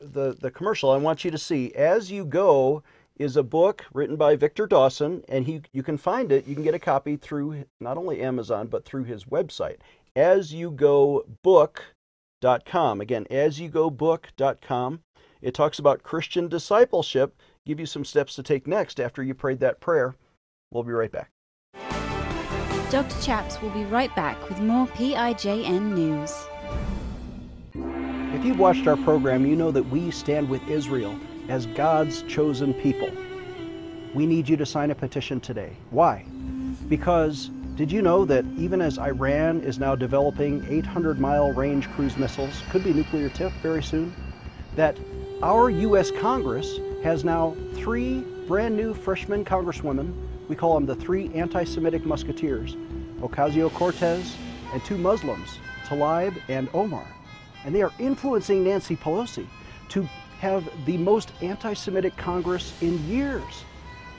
the, 0.00 0.36
the 0.40 0.50
commercial, 0.50 0.90
I 0.90 0.96
want 0.96 1.24
you 1.24 1.30
to 1.30 1.38
see 1.38 1.72
As 1.74 2.10
You 2.10 2.24
Go 2.24 2.82
is 3.18 3.36
a 3.36 3.42
book 3.42 3.84
written 3.92 4.16
by 4.16 4.36
Victor 4.36 4.66
Dawson, 4.66 5.22
and 5.28 5.44
he 5.46 5.62
you 5.72 5.82
can 5.82 5.96
find 5.96 6.30
it. 6.30 6.46
You 6.46 6.54
can 6.54 6.64
get 6.64 6.74
a 6.74 6.78
copy 6.78 7.16
through 7.16 7.64
not 7.80 7.96
only 7.96 8.20
Amazon 8.20 8.66
but 8.68 8.84
through 8.84 9.04
his 9.04 9.24
website, 9.24 9.78
asyougobook.com. 10.14 13.00
Again, 13.00 13.26
asyougobook.com. 13.30 15.00
It 15.42 15.54
talks 15.54 15.78
about 15.78 16.02
Christian 16.02 16.48
discipleship. 16.48 17.36
Give 17.64 17.80
you 17.80 17.86
some 17.86 18.04
steps 18.04 18.34
to 18.36 18.42
take 18.42 18.66
next 18.66 19.00
after 19.00 19.22
you 19.22 19.34
prayed 19.34 19.60
that 19.60 19.80
prayer. 19.80 20.14
We'll 20.70 20.84
be 20.84 20.92
right 20.92 21.12
back. 21.12 21.30
Dr. 22.90 23.20
Chaps 23.20 23.60
will 23.60 23.70
be 23.70 23.84
right 23.84 24.14
back 24.14 24.48
with 24.48 24.60
more 24.60 24.86
PIJN 24.88 25.94
news. 25.94 26.46
If 28.34 28.44
you've 28.44 28.58
watched 28.58 28.86
our 28.86 28.96
program, 28.98 29.46
you 29.46 29.56
know 29.56 29.70
that 29.70 29.82
we 29.82 30.10
stand 30.10 30.48
with 30.48 30.66
Israel 30.68 31.18
as 31.48 31.66
God's 31.66 32.22
chosen 32.22 32.74
people. 32.74 33.10
We 34.14 34.26
need 34.26 34.48
you 34.48 34.56
to 34.56 34.66
sign 34.66 34.90
a 34.90 34.94
petition 34.94 35.40
today. 35.40 35.76
Why? 35.90 36.24
Because 36.88 37.50
did 37.74 37.92
you 37.92 38.02
know 38.02 38.24
that 38.24 38.44
even 38.56 38.80
as 38.80 38.98
Iran 38.98 39.60
is 39.60 39.78
now 39.78 39.94
developing 39.94 40.64
800 40.68 41.20
mile 41.20 41.52
range 41.52 41.90
cruise 41.90 42.16
missiles, 42.16 42.62
could 42.70 42.82
be 42.82 42.92
nuclear 42.92 43.28
tipped 43.28 43.56
very 43.56 43.82
soon, 43.82 44.14
that 44.74 44.98
our 45.42 45.70
U.S. 45.70 46.10
Congress 46.10 46.78
has 47.02 47.24
now 47.24 47.54
three 47.74 48.20
brand 48.46 48.76
new 48.76 48.94
freshman 48.94 49.44
congresswomen 49.44 50.14
we 50.48 50.54
call 50.54 50.74
them 50.74 50.86
the 50.86 50.94
three 50.94 51.32
anti 51.34 51.64
Semitic 51.64 52.04
musketeers 52.04 52.76
Ocasio 53.20 53.72
Cortez 53.72 54.36
and 54.72 54.84
two 54.84 54.98
Muslims, 54.98 55.58
Tlaib 55.86 56.40
and 56.48 56.68
Omar. 56.74 57.06
And 57.64 57.74
they 57.74 57.82
are 57.82 57.92
influencing 57.98 58.62
Nancy 58.62 58.96
Pelosi 58.96 59.46
to 59.88 60.08
have 60.40 60.68
the 60.86 60.98
most 60.98 61.32
anti 61.42 61.74
Semitic 61.74 62.16
Congress 62.16 62.72
in 62.80 63.06
years. 63.08 63.64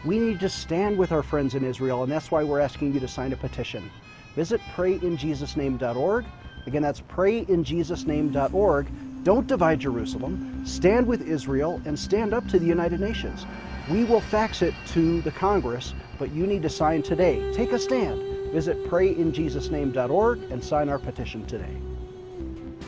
We 0.06 0.20
need 0.20 0.40
to 0.40 0.50
stand 0.50 0.98
with 0.98 1.12
our 1.12 1.24
friends 1.24 1.56
in 1.56 1.64
Israel, 1.64 2.04
and 2.04 2.12
that's 2.12 2.32
why 2.32 2.44
we're 2.44 2.60
asking 2.60 2.94
you 2.94 3.00
to 3.00 3.08
sign 3.08 3.34
a 3.34 3.38
petition. 3.38 3.90
Visit 4.36 4.62
prayinjesusname.org. 4.76 6.26
Again, 6.66 6.82
that's 6.82 7.02
prayinjesusname.org. 7.02 9.24
Don't 9.24 9.48
divide 9.48 9.80
Jerusalem. 9.80 10.66
Stand 10.66 11.08
with 11.08 11.28
Israel 11.28 11.82
and 11.86 11.98
stand 11.98 12.34
up 12.34 12.48
to 12.50 12.60
the 12.60 12.66
United 12.66 13.00
Nations. 13.00 13.46
We 13.90 14.04
will 14.04 14.22
fax 14.22 14.62
it 14.62 14.74
to 14.88 15.22
the 15.22 15.32
Congress 15.32 15.94
but 16.18 16.32
you 16.32 16.48
need 16.48 16.64
to 16.64 16.70
sign 16.70 17.04
today. 17.04 17.52
Take 17.54 17.72
a 17.72 17.80
stand. 17.80 18.22
Visit 18.52 18.84
prayinjesusname.org 18.86 20.52
and 20.52 20.64
sign 20.64 20.90
our 20.90 21.00
petition 21.00 21.46
today. 21.46 21.76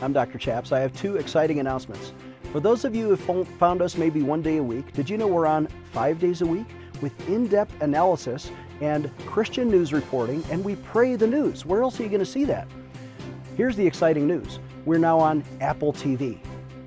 I'm 0.02 0.12
Dr. 0.12 0.38
Chaps. 0.38 0.72
I 0.72 0.80
have 0.80 0.94
two 0.96 1.16
exciting 1.16 1.60
announcements. 1.60 2.12
For 2.52 2.58
those 2.58 2.84
of 2.84 2.96
you 2.96 3.14
who 3.14 3.44
found 3.44 3.80
us 3.80 3.96
maybe 3.96 4.22
one 4.22 4.42
day 4.42 4.56
a 4.56 4.62
week, 4.62 4.92
did 4.92 5.08
you 5.08 5.16
know 5.16 5.28
we're 5.28 5.46
on 5.46 5.68
five 5.92 6.18
days 6.18 6.42
a 6.42 6.46
week 6.46 6.66
with 7.00 7.28
in 7.28 7.46
depth 7.46 7.80
analysis 7.80 8.50
and 8.80 9.08
Christian 9.24 9.70
news 9.70 9.92
reporting, 9.92 10.42
and 10.50 10.64
we 10.64 10.74
pray 10.74 11.14
the 11.14 11.28
news? 11.28 11.64
Where 11.64 11.80
else 11.82 12.00
are 12.00 12.02
you 12.02 12.08
going 12.08 12.18
to 12.18 12.26
see 12.26 12.44
that? 12.46 12.66
Here's 13.56 13.76
the 13.76 13.86
exciting 13.86 14.26
news 14.26 14.58
we're 14.84 14.98
now 14.98 15.16
on 15.20 15.44
Apple 15.60 15.92
TV. 15.92 16.40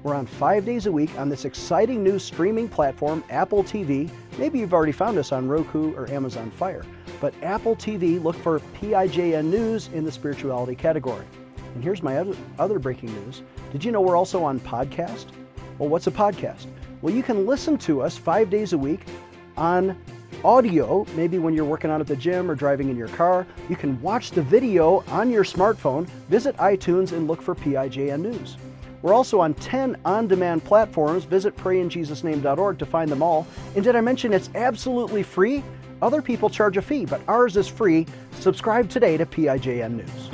We're 0.04 0.15
on 0.15 0.26
five 0.26 0.65
days 0.65 0.86
a 0.86 0.91
week 0.91 1.17
on 1.17 1.30
this 1.30 1.45
exciting 1.45 2.04
new 2.04 2.19
streaming 2.19 2.67
platform, 2.67 3.23
Apple 3.30 3.63
TV. 3.63 4.10
Maybe 4.38 4.60
you've 4.60 4.73
already 4.73 4.91
found 4.91 5.17
us 5.17 5.32
on 5.32 5.47
Roku 5.47 5.93
or 5.93 6.12
Amazon 6.12 6.52
Fire. 6.52 6.84
But 7.21 7.34
Apple 7.41 7.78
TV, 7.78 8.21
look 8.21 8.36
for 8.36 8.60
PIJN 8.82 9.45
News 9.45 9.89
in 9.93 10.04
the 10.04 10.12
spirituality 10.12 10.76
category. 10.76 11.26
And 11.73 11.82
here's 11.82 12.04
my 12.04 12.17
other, 12.17 12.36
other 12.60 12.80
breaking 12.80 13.13
news. 13.13 13.43
Did 13.71 13.86
you 13.86 13.93
know 13.93 14.02
we're 14.02 14.17
also 14.17 14.43
on 14.43 14.60
podcast? 14.60 15.28
Well, 15.80 15.90
what's 15.90 16.08
a 16.08 16.12
podcast? 16.12 16.68
Well, 17.02 17.14
you 17.14 17.24
can 17.24 17.46
listen 17.46 17.78
to 17.80 18.02
us 18.02 18.18
five 18.18 18.50
days 18.50 18.74
a 18.74 18.78
week 18.78 19.02
on 19.58 19.98
audio, 20.44 21.06
maybe 21.16 21.40
when 21.40 21.54
you're 21.54 21.66
working 21.66 21.90
out 21.90 22.02
at 22.02 22.08
the 22.08 22.16
gym 22.16 22.50
or 22.50 22.56
driving 22.56 22.90
in 22.90 22.98
your 22.98 23.08
car. 23.10 23.48
You 23.70 23.76
can 23.76 24.02
watch 24.02 24.32
the 24.32 24.42
video 24.42 25.04
on 25.08 25.30
your 25.32 25.44
smartphone. 25.44 26.06
Visit 26.30 26.56
iTunes 26.58 27.12
and 27.12 27.28
look 27.28 27.42
for 27.42 27.56
PIJN 27.56 28.22
News. 28.22 28.58
We're 29.02 29.14
also 29.14 29.42
on 29.42 29.54
10 29.56 29.98
on 30.06 30.28
demand 30.28 30.64
platforms. 30.64 31.26
Visit 31.26 31.56
prayinjesusname.org 31.58 32.80
to 32.80 32.86
find 32.86 33.12
them 33.12 33.22
all. 33.22 33.46
And 33.76 33.84
did 33.84 33.96
I 33.96 34.02
mention 34.02 34.32
it's 34.32 34.50
absolutely 34.56 35.24
free? 35.24 35.64
Other 36.02 36.22
people 36.22 36.50
charge 36.50 36.78
a 36.78 36.82
fee, 36.82 37.06
but 37.06 37.22
ours 37.28 37.58
is 37.58 37.68
free. 37.68 38.06
Subscribe 38.40 38.90
today 38.90 39.18
to 39.18 39.26
PIJN 39.26 39.96
News. 39.96 40.33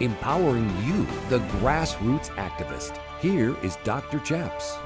Empowering 0.00 0.68
you, 0.84 1.06
the 1.30 1.38
grassroots 1.58 2.28
activist. 2.36 3.00
Here 3.22 3.56
is 3.62 3.76
Dr. 3.82 4.18
Chaps. 4.18 4.76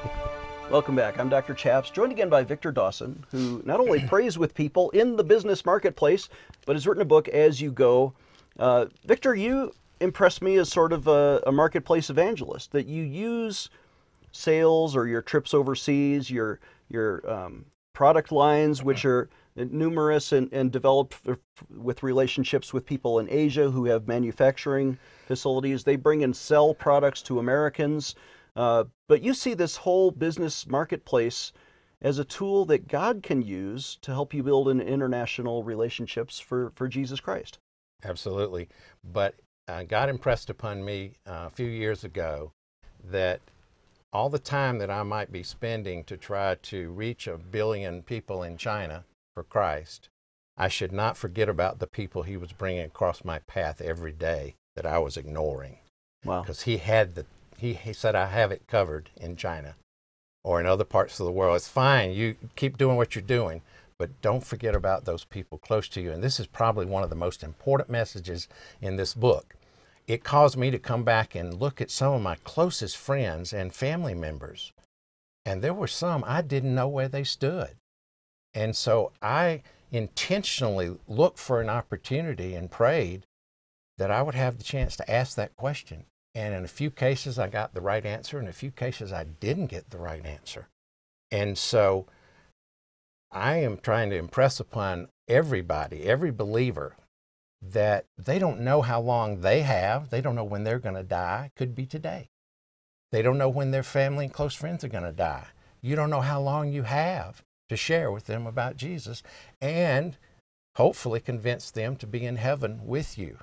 Welcome 0.70 0.94
back. 0.94 1.18
I'm 1.18 1.28
Dr. 1.28 1.52
Chaps, 1.52 1.90
joined 1.90 2.12
again 2.12 2.28
by 2.28 2.44
Victor 2.44 2.70
Dawson, 2.70 3.24
who 3.32 3.60
not 3.64 3.80
only 3.80 3.98
prays 4.08 4.38
with 4.38 4.54
people 4.54 4.88
in 4.90 5.16
the 5.16 5.24
business 5.24 5.64
marketplace, 5.64 6.28
but 6.64 6.76
has 6.76 6.86
written 6.86 7.02
a 7.02 7.06
book, 7.06 7.26
As 7.26 7.60
You 7.60 7.72
Go. 7.72 8.12
Uh, 8.56 8.86
Victor, 9.04 9.34
you 9.34 9.72
impress 10.00 10.40
me 10.40 10.56
as 10.58 10.70
sort 10.70 10.92
of 10.92 11.08
a, 11.08 11.42
a 11.44 11.50
marketplace 11.50 12.08
evangelist 12.08 12.70
that 12.70 12.86
you 12.86 13.02
use 13.02 13.68
sales 14.30 14.94
or 14.94 15.08
your 15.08 15.22
trips 15.22 15.52
overseas, 15.52 16.30
your 16.30 16.60
your 16.88 17.28
um, 17.28 17.64
product 17.94 18.30
lines, 18.30 18.80
which 18.80 19.04
are 19.04 19.28
numerous 19.66 20.32
and, 20.32 20.52
and 20.52 20.72
developed 20.72 21.16
with 21.68 22.02
relationships 22.02 22.72
with 22.72 22.86
people 22.86 23.18
in 23.18 23.28
Asia 23.30 23.70
who 23.70 23.84
have 23.86 24.08
manufacturing 24.08 24.98
facilities. 25.26 25.84
They 25.84 25.96
bring 25.96 26.24
and 26.24 26.34
sell 26.34 26.74
products 26.74 27.22
to 27.22 27.38
Americans. 27.38 28.14
Uh, 28.56 28.84
but 29.08 29.22
you 29.22 29.34
see 29.34 29.54
this 29.54 29.76
whole 29.76 30.10
business 30.10 30.66
marketplace 30.66 31.52
as 32.02 32.18
a 32.18 32.24
tool 32.24 32.64
that 32.64 32.88
God 32.88 33.22
can 33.22 33.42
use 33.42 33.98
to 34.02 34.12
help 34.12 34.32
you 34.32 34.42
build 34.42 34.68
an 34.68 34.80
international 34.80 35.62
relationships 35.62 36.40
for, 36.40 36.72
for 36.74 36.88
Jesus 36.88 37.20
Christ. 37.20 37.58
Absolutely. 38.04 38.68
But 39.04 39.34
uh, 39.68 39.84
God 39.84 40.08
impressed 40.08 40.50
upon 40.50 40.84
me 40.84 41.12
uh, 41.26 41.44
a 41.46 41.50
few 41.50 41.66
years 41.66 42.04
ago 42.04 42.52
that 43.04 43.40
all 44.12 44.28
the 44.28 44.38
time 44.38 44.78
that 44.78 44.90
I 44.90 45.02
might 45.02 45.30
be 45.30 45.42
spending 45.42 46.02
to 46.04 46.16
try 46.16 46.56
to 46.56 46.90
reach 46.90 47.26
a 47.26 47.38
billion 47.38 48.02
people 48.02 48.42
in 48.42 48.56
China 48.56 49.04
for 49.34 49.42
Christ, 49.42 50.08
I 50.56 50.68
should 50.68 50.92
not 50.92 51.16
forget 51.16 51.48
about 51.48 51.78
the 51.78 51.86
people 51.86 52.22
he 52.22 52.36
was 52.36 52.52
bringing 52.52 52.82
across 52.82 53.24
my 53.24 53.38
path 53.40 53.80
every 53.80 54.12
day 54.12 54.56
that 54.76 54.86
I 54.86 54.98
was 54.98 55.16
ignoring. 55.16 55.78
Wow. 56.24 56.42
Because 56.42 56.62
he 56.62 56.76
had 56.76 57.14
the, 57.14 57.26
he, 57.56 57.74
he 57.74 57.92
said, 57.92 58.14
I 58.14 58.26
have 58.26 58.52
it 58.52 58.66
covered 58.66 59.10
in 59.16 59.36
China 59.36 59.76
or 60.44 60.60
in 60.60 60.66
other 60.66 60.84
parts 60.84 61.18
of 61.18 61.26
the 61.26 61.32
world. 61.32 61.56
It's 61.56 61.68
fine. 61.68 62.12
You 62.12 62.36
keep 62.56 62.76
doing 62.76 62.96
what 62.96 63.14
you're 63.14 63.22
doing, 63.22 63.62
but 63.98 64.20
don't 64.22 64.44
forget 64.44 64.74
about 64.74 65.04
those 65.04 65.24
people 65.24 65.58
close 65.58 65.88
to 65.88 66.00
you. 66.00 66.12
And 66.12 66.22
this 66.22 66.40
is 66.40 66.46
probably 66.46 66.86
one 66.86 67.02
of 67.02 67.10
the 67.10 67.16
most 67.16 67.42
important 67.42 67.90
messages 67.90 68.48
in 68.80 68.96
this 68.96 69.14
book. 69.14 69.54
It 70.06 70.24
caused 70.24 70.56
me 70.56 70.70
to 70.70 70.78
come 70.78 71.04
back 71.04 71.34
and 71.34 71.60
look 71.60 71.80
at 71.80 71.90
some 71.90 72.12
of 72.12 72.22
my 72.22 72.36
closest 72.44 72.96
friends 72.96 73.52
and 73.52 73.72
family 73.72 74.14
members. 74.14 74.72
And 75.46 75.62
there 75.62 75.74
were 75.74 75.86
some 75.86 76.24
I 76.26 76.42
didn't 76.42 76.74
know 76.74 76.88
where 76.88 77.08
they 77.08 77.24
stood. 77.24 77.76
And 78.54 78.76
so 78.76 79.12
I 79.22 79.62
intentionally 79.92 80.96
looked 81.08 81.38
for 81.38 81.60
an 81.60 81.68
opportunity 81.68 82.54
and 82.54 82.70
prayed 82.70 83.26
that 83.98 84.10
I 84.10 84.22
would 84.22 84.34
have 84.34 84.58
the 84.58 84.64
chance 84.64 84.96
to 84.96 85.10
ask 85.10 85.36
that 85.36 85.56
question. 85.56 86.06
And 86.34 86.54
in 86.54 86.64
a 86.64 86.68
few 86.68 86.90
cases, 86.90 87.38
I 87.38 87.48
got 87.48 87.74
the 87.74 87.80
right 87.80 88.04
answer. 88.04 88.38
In 88.38 88.48
a 88.48 88.52
few 88.52 88.70
cases, 88.70 89.12
I 89.12 89.24
didn't 89.24 89.66
get 89.66 89.90
the 89.90 89.98
right 89.98 90.24
answer. 90.24 90.68
And 91.30 91.58
so 91.58 92.06
I 93.30 93.56
am 93.56 93.78
trying 93.78 94.10
to 94.10 94.16
impress 94.16 94.60
upon 94.60 95.08
everybody, 95.28 96.04
every 96.04 96.30
believer, 96.30 96.96
that 97.62 98.06
they 98.16 98.38
don't 98.38 98.60
know 98.60 98.80
how 98.82 99.00
long 99.00 99.40
they 99.40 99.62
have. 99.62 100.10
They 100.10 100.20
don't 100.20 100.34
know 100.34 100.44
when 100.44 100.64
they're 100.64 100.78
going 100.78 100.94
to 100.94 101.02
die. 101.02 101.50
Could 101.56 101.74
be 101.74 101.84
today. 101.84 102.30
They 103.12 103.22
don't 103.22 103.38
know 103.38 103.48
when 103.48 103.70
their 103.70 103.82
family 103.82 104.24
and 104.24 104.34
close 104.34 104.54
friends 104.54 104.82
are 104.84 104.88
going 104.88 105.04
to 105.04 105.12
die. 105.12 105.48
You 105.82 105.96
don't 105.96 106.10
know 106.10 106.20
how 106.20 106.40
long 106.40 106.72
you 106.72 106.84
have 106.84 107.42
to 107.70 107.76
share 107.76 108.10
with 108.10 108.26
them 108.26 108.48
about 108.48 108.76
Jesus 108.76 109.22
and 109.60 110.16
hopefully 110.74 111.20
convince 111.20 111.70
them 111.70 111.94
to 111.94 112.06
be 112.06 112.26
in 112.26 112.34
heaven 112.34 112.80
with 112.84 113.16
you. 113.16 113.38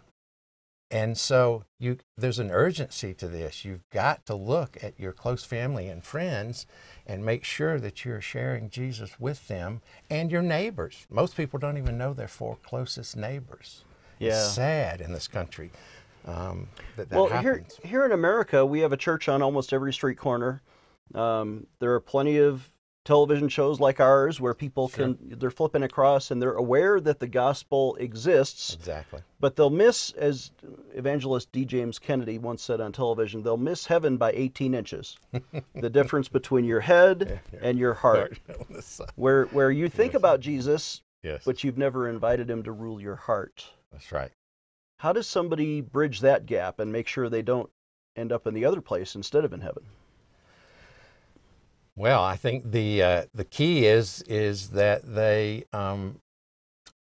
And 0.92 1.18
so 1.18 1.64
you, 1.80 2.00
there's 2.18 2.38
an 2.38 2.52
urgency 2.52 3.14
to 3.14 3.30
this. 3.30 3.64
You've 3.64 3.90
got 3.90 4.26
to 4.26 4.36
look 4.36 4.78
at 4.84 5.00
your 5.00 5.14
close 5.14 5.46
family 5.46 5.88
and 5.88 6.04
friends 6.04 6.66
and 7.06 7.26
make 7.26 7.46
sure 7.46 7.80
that 7.80 8.04
you're 8.04 8.20
sharing 8.20 8.70
Jesus 8.70 9.18
with 9.18 9.48
them 9.48 9.82
and 10.10 10.30
your 10.30 10.42
neighbors. 10.42 11.08
Most 11.10 11.38
people 11.38 11.58
don't 11.58 11.78
even 11.78 11.98
know 11.98 12.14
their 12.14 12.28
four 12.28 12.58
closest 12.64 13.16
neighbors. 13.16 13.86
Yeah. 14.20 14.32
It's 14.32 14.52
sad 14.52 15.00
in 15.00 15.14
this 15.14 15.30
country 15.30 15.72
um, 16.26 16.68
that 16.98 17.10
that 17.10 17.16
well, 17.16 17.42
here 17.42 17.64
here 17.84 18.06
in 18.06 18.12
America, 18.12 18.66
we 18.66 18.82
have 18.82 18.92
a 18.92 18.98
church 18.98 19.30
on 19.30 19.42
almost 19.42 19.72
every 19.72 19.94
street 19.94 20.18
corner. 20.18 20.62
Um, 21.16 21.68
there 21.80 21.94
are 21.94 22.02
plenty 22.02 22.38
of 22.40 22.70
television 23.08 23.48
shows 23.48 23.80
like 23.80 24.00
ours 24.02 24.40
where 24.42 24.54
people 24.54 24.90
Sure. 24.90 25.14
can 25.16 25.40
they're 25.40 25.50
flipping 25.50 25.82
across 25.84 26.30
and 26.30 26.42
they're 26.42 26.54
aware 26.54 27.00
that 27.00 27.20
the 27.20 27.28
gospel 27.28 27.96
exists, 27.96 28.76
Exactly. 28.76 29.22
but 29.40 29.56
they'll 29.56 29.70
miss, 29.70 30.12
as 30.12 30.52
evangelist 30.94 31.52
D. 31.54 31.64
James 31.64 31.98
Kennedy 32.00 32.38
once 32.38 32.62
said 32.62 32.82
on 32.82 32.92
television, 32.92 33.42
they'll 33.44 33.56
miss 33.58 33.86
heaven 33.86 34.18
by 34.18 34.32
18 34.34 34.74
inches. 34.74 35.18
the 35.74 35.90
difference 35.90 36.28
between 36.28 36.66
your 36.66 36.82
head 36.82 37.40
and 37.62 37.80
your 37.80 37.94
heart. 37.94 38.40
Where 39.16 39.46
where 39.46 39.72
you 39.72 39.88
think 39.90 40.14
about 40.14 40.42
Jesus, 40.42 41.02
yes. 41.24 41.44
but 41.46 41.64
you've 41.64 41.78
never 41.78 42.10
invited 42.10 42.50
him 42.50 42.62
to 42.64 42.72
rule 42.72 43.02
your 43.02 43.16
heart. 43.16 43.66
That's 43.92 44.12
right. 44.12 44.32
How 45.00 45.14
does 45.14 45.28
somebody 45.28 45.80
bridge 45.82 46.20
that 46.20 46.46
gap 46.46 46.80
and 46.80 46.92
make 46.92 47.08
sure 47.08 47.30
they 47.30 47.42
don't 47.42 47.70
end 48.16 48.32
up 48.32 48.46
in 48.48 48.54
the 48.54 48.66
other 48.66 48.82
place 48.82 49.16
instead 49.16 49.46
of 49.46 49.54
in 49.54 49.62
heaven? 49.62 49.84
Well, 51.98 52.24
I 52.24 52.36
think 52.36 52.72
the 52.72 53.02
uh, 53.02 53.24
the 53.34 53.44
key 53.44 53.88
is 53.88 54.22
is 54.28 54.70
that 54.70 55.16
they 55.16 55.66
um, 55.74 56.20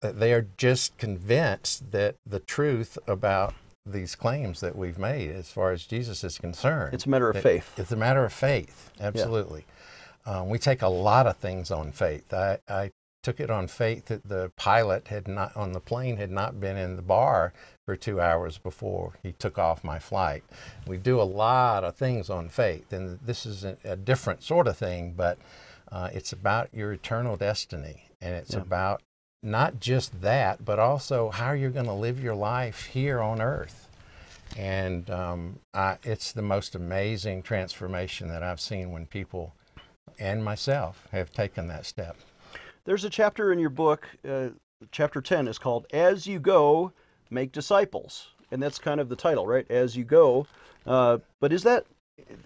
that 0.02 0.20
they 0.20 0.34
are 0.34 0.48
just 0.58 0.98
convinced 0.98 1.92
that 1.92 2.16
the 2.26 2.40
truth 2.40 2.98
about 3.06 3.54
these 3.86 4.16
claims 4.16 4.62
that 4.62 4.76
we've 4.76 4.98
made, 4.98 5.32
as 5.32 5.50
far 5.50 5.72
as 5.72 5.86
Jesus 5.86 6.24
is 6.24 6.38
concerned, 6.38 6.94
It's 6.94 7.06
a 7.06 7.10
matter 7.10 7.30
of 7.30 7.40
faith. 7.42 7.78
It's 7.78 7.92
a 7.92 7.98
matter 7.98 8.24
of 8.24 8.34
faith. 8.34 8.90
Absolutely. 9.00 9.66
Um, 10.26 10.50
we 10.50 10.58
take 10.58 10.82
a 10.82 10.88
lot 10.88 11.28
of 11.28 11.38
things 11.38 11.70
on 11.70 11.92
faith. 11.92 12.34
I, 12.34 12.58
I 12.68 12.92
took 13.26 13.40
it 13.40 13.50
on 13.50 13.66
faith 13.68 14.06
that 14.06 14.30
the 14.30 14.52
pilot 14.56 15.08
had 15.08 15.28
not 15.28 15.58
on 15.58 15.72
the 15.72 15.80
plane 15.80 16.18
had 16.18 16.30
not 16.30 16.60
been 16.60 16.78
in 16.78 16.96
the 16.96 17.02
bar 17.02 17.54
for 17.84 17.96
two 17.96 18.22
hours 18.22 18.60
before 18.60 19.14
he 19.24 19.32
took 19.32 19.58
off 19.58 19.84
my 19.84 19.98
flight. 19.98 20.44
We 20.86 20.98
do 20.98 21.20
a 21.20 21.24
lot 21.24 21.84
of 21.84 21.96
things 21.96 22.30
on 22.30 22.50
faith, 22.50 22.94
and 22.94 23.18
this 23.26 23.48
is 23.48 23.64
a, 23.64 23.78
a 23.84 23.96
different 23.96 24.44
sort 24.44 24.68
of 24.68 24.78
thing, 24.78 25.16
but 25.18 25.40
uh, 25.92 26.10
it's 26.14 26.34
about 26.34 26.70
your 26.72 26.94
eternal 26.94 27.36
destiny, 27.36 28.10
and 28.22 28.36
it's 28.36 28.54
Yeah. 28.54 28.62
about 28.62 29.02
not 29.42 29.80
just 29.80 30.22
that, 30.22 30.64
but 30.64 30.78
also 30.78 31.32
how 31.32 31.52
you're 31.54 31.72
going 31.72 31.88
to 31.88 31.94
live 31.94 32.22
your 32.24 32.36
life 32.36 32.86
here 32.86 33.22
on 33.22 33.42
earth. 33.42 33.88
And 34.56 35.10
um, 35.10 35.60
I, 35.74 35.98
it's 36.04 36.32
the 36.32 36.44
most 36.44 36.76
amazing 36.76 37.42
transformation 37.42 38.28
that 38.28 38.44
I've 38.44 38.62
seen 38.62 38.92
when 38.92 39.08
people 39.08 39.56
and 40.20 40.44
myself 40.44 41.08
have 41.12 41.34
taken 41.34 41.68
that 41.70 41.88
step. 41.88 42.18
There's 42.86 43.04
a 43.04 43.10
chapter 43.10 43.52
in 43.52 43.58
your 43.58 43.72
book, 43.72 44.08
uh, 44.28 44.50
chapter 44.92 45.20
10 45.20 45.48
is 45.48 45.58
called 45.58 45.88
As 45.92 46.28
You 46.28 46.40
Go, 46.40 46.92
Make 47.32 47.52
Disciples. 47.52 48.30
And 48.52 48.62
that's 48.62 48.78
kind 48.78 49.00
of 49.00 49.10
the 49.10 49.16
title, 49.16 49.48
right? 49.48 49.70
As 49.72 49.98
You 49.98 50.04
Go. 50.04 50.46
Uh, 50.86 51.18
but 51.40 51.52
is 51.52 51.64
that 51.64 51.86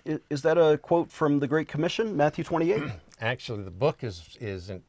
is 0.05 0.41
that 0.41 0.57
a 0.57 0.77
quote 0.77 1.11
from 1.11 1.39
the 1.39 1.47
Great 1.47 1.67
Commission, 1.67 2.15
Matthew 2.15 2.43
28? 2.43 2.83
Actually, 3.21 3.63
the 3.63 3.71
book 3.71 4.03
is 4.03 4.37
isn't 4.39 4.83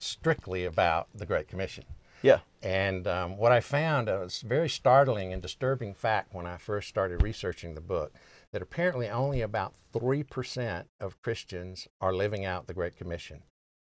strictly 0.00 0.64
about 0.64 1.08
the 1.14 1.26
Great 1.26 1.46
Commission. 1.46 1.84
yeah. 2.22 2.38
And 2.62 3.06
um, 3.06 3.36
what 3.36 3.52
I 3.52 3.60
found 3.60 4.08
uh, 4.08 4.20
was 4.24 4.42
a 4.42 4.46
very 4.46 4.68
startling 4.68 5.32
and 5.32 5.40
disturbing 5.40 5.94
fact 5.94 6.34
when 6.34 6.46
I 6.46 6.56
first 6.56 6.88
started 6.88 7.22
researching 7.22 7.74
the 7.74 7.80
book 7.80 8.12
that 8.52 8.62
apparently 8.62 9.08
only 9.08 9.42
about 9.42 9.74
3% 9.94 10.84
of 11.00 11.20
Christians 11.22 11.86
are 12.00 12.14
living 12.14 12.44
out 12.44 12.66
the 12.66 12.74
Great 12.74 12.96
Commission. 12.96 13.42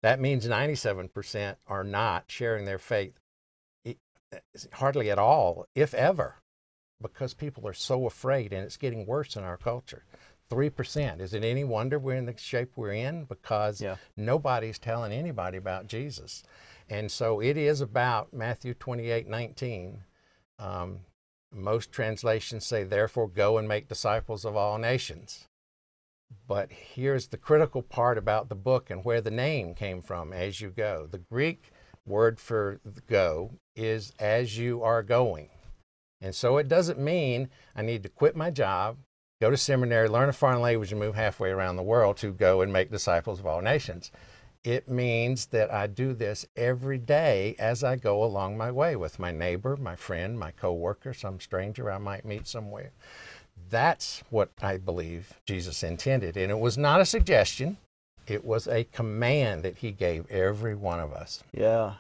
That 0.03 0.21
means 0.21 0.47
97% 0.47 1.57
are 1.67 1.85
not 1.85 2.25
sharing 2.29 2.65
their 2.65 2.79
faith 2.79 3.19
hardly 4.75 5.11
at 5.11 5.19
all, 5.19 5.67
if 5.75 5.93
ever, 5.95 6.37
because 7.01 7.35
people 7.35 7.67
are 7.67 7.73
so 7.75 8.07
afraid 8.07 8.53
and 8.53 8.65
it's 8.65 8.77
getting 8.77 9.07
worse 9.07 9.37
in 9.37 9.45
our 9.45 9.57
culture. 9.57 10.05
3%. 10.51 11.21
Is 11.21 11.33
it 11.33 11.45
any 11.45 11.65
wonder 11.65 11.99
we're 11.99 12.17
in 12.17 12.27
the 12.27 12.37
shape 12.37 12.73
we're 12.77 12.93
in? 12.93 13.25
Because 13.25 13.81
Yeah. 13.81 13.97
nobody's 14.17 14.79
telling 14.79 15.13
anybody 15.13 15.57
about 15.57 15.87
Jesus. 15.87 16.43
And 16.89 17.11
so 17.11 17.41
it 17.41 17.57
is 17.57 17.81
about 17.81 18.33
Matthew 18.33 18.75
28 18.75 19.29
19. 19.29 20.05
Um, 20.59 21.01
most 21.53 21.93
translations 21.93 22.67
say, 22.67 22.85
therefore, 22.85 23.29
go 23.29 23.59
and 23.59 23.67
make 23.69 23.89
disciples 23.89 24.45
of 24.45 24.57
all 24.57 24.77
nations. 24.79 25.49
But 26.47 26.73
here's 26.73 27.29
the 27.29 27.37
critical 27.37 27.83
part 27.83 28.19
about 28.19 28.49
the 28.49 28.55
book 28.55 28.91
and 28.91 29.05
where 29.05 29.21
the 29.21 29.31
name 29.31 29.75
came 29.75 30.03
from 30.03 30.33
as 30.33 30.61
you 30.61 30.71
go. 30.71 31.07
The 31.11 31.19
Greek 31.19 31.73
word 32.07 32.41
for 32.41 32.81
go 33.07 33.53
is 33.77 34.13
as 34.19 34.59
you 34.59 34.83
are 34.83 35.03
going. 35.03 35.49
And 36.21 36.35
so 36.35 36.59
it 36.59 36.69
doesn't 36.69 36.99
mean 36.99 37.49
I 37.75 37.83
need 37.83 38.03
to 38.03 38.09
quit 38.09 38.37
my 38.37 38.51
job, 38.51 38.99
go 39.41 39.51
to 39.51 39.57
seminary, 39.57 40.09
learn 40.09 40.29
a 40.29 40.33
foreign 40.33 40.61
language, 40.61 40.93
and 40.93 41.01
move 41.01 41.15
halfway 41.15 41.51
around 41.51 41.77
the 41.77 41.83
world 41.83 42.17
to 42.19 42.33
go 42.33 42.61
and 42.61 42.73
make 42.73 42.91
disciples 42.91 43.41
of 43.41 43.47
all 43.47 43.63
nations. 43.63 44.11
It 44.63 44.91
means 44.91 45.47
that 45.47 45.73
I 45.73 45.87
do 45.87 46.13
this 46.13 46.45
every 46.55 46.99
day 46.99 47.57
as 47.59 47.83
I 47.83 47.97
go 47.97 48.23
along 48.23 48.59
my 48.59 48.71
way 48.71 48.95
with 48.95 49.19
my 49.19 49.33
neighbor, 49.33 49.77
my 49.77 49.97
friend, 49.97 50.39
my 50.39 50.51
coworker, 50.51 51.15
some 51.15 51.41
stranger 51.41 51.91
I 51.91 51.97
might 51.97 52.27
meet 52.27 52.47
somewhere. 52.47 52.93
That's 53.71 54.23
what 54.31 54.51
I 54.61 54.77
believe 54.77 55.35
Jesus 55.47 55.83
intended. 55.83 56.37
And 56.37 56.51
it 56.51 56.59
was 56.59 56.77
not 56.77 57.01
a 57.01 57.07
suggestion, 57.07 57.77
it 58.27 58.45
was 58.45 58.67
a 58.67 58.85
command 58.85 59.63
that 59.63 59.79
he 59.79 59.93
gave 59.93 60.31
every 60.31 60.75
one 60.75 61.01
of 61.01 61.13
us. 61.13 61.43
Yeah. 61.53 61.95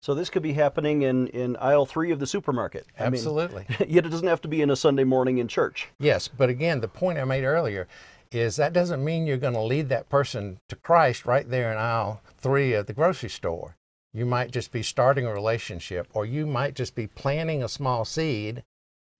So 0.00 0.14
this 0.14 0.30
could 0.30 0.42
be 0.42 0.54
happening 0.54 1.02
in, 1.02 1.28
in 1.28 1.56
aisle 1.56 1.86
three 1.86 2.10
of 2.10 2.18
the 2.18 2.26
supermarket. 2.26 2.86
I 2.98 3.04
mean, 3.04 3.14
Absolutely. 3.14 3.66
yet 3.88 4.04
it 4.04 4.08
doesn't 4.08 4.26
have 4.26 4.40
to 4.40 4.48
be 4.48 4.60
in 4.60 4.70
a 4.70 4.76
Sunday 4.76 5.04
morning 5.04 5.38
in 5.38 5.46
church. 5.46 5.88
Yes, 6.00 6.26
but 6.26 6.48
again, 6.48 6.80
the 6.80 6.88
point 6.88 7.18
I 7.18 7.24
made 7.24 7.44
earlier 7.44 7.86
is 8.32 8.56
that 8.56 8.72
doesn't 8.72 9.04
mean 9.04 9.26
you're 9.26 9.36
going 9.36 9.52
to 9.54 9.60
lead 9.60 9.88
that 9.90 10.08
person 10.08 10.58
to 10.68 10.76
Christ 10.76 11.24
right 11.24 11.48
there 11.48 11.70
in 11.70 11.78
aisle 11.78 12.20
three 12.38 12.72
of 12.72 12.86
the 12.86 12.92
grocery 12.92 13.28
store. 13.28 13.76
You 14.12 14.26
might 14.26 14.50
just 14.50 14.72
be 14.72 14.82
starting 14.82 15.24
a 15.24 15.32
relationship, 15.32 16.08
or 16.12 16.26
you 16.26 16.46
might 16.46 16.74
just 16.74 16.94
be 16.94 17.06
planting 17.06 17.62
a 17.62 17.68
small 17.68 18.04
seed, 18.04 18.64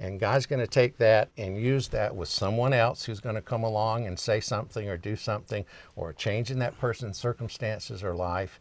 and 0.03 0.19
God's 0.19 0.47
going 0.47 0.59
to 0.59 0.67
take 0.67 0.97
that 0.99 1.31
and 1.39 1.57
use 1.57 1.87
that 1.89 2.17
with 2.17 2.29
someone 2.29 2.73
else 2.73 3.05
who's 3.05 3.21
going 3.21 3.37
to 3.37 3.41
come 3.41 3.63
along 3.63 4.05
and 4.09 4.19
say 4.19 4.41
something 4.41 4.89
or 4.89 4.97
do 4.97 5.15
something, 5.15 5.65
or 5.95 6.13
change 6.13 6.51
in 6.51 6.59
that 6.59 6.77
person's 6.81 7.17
circumstances 7.17 8.03
or 8.03 8.13
life. 8.13 8.59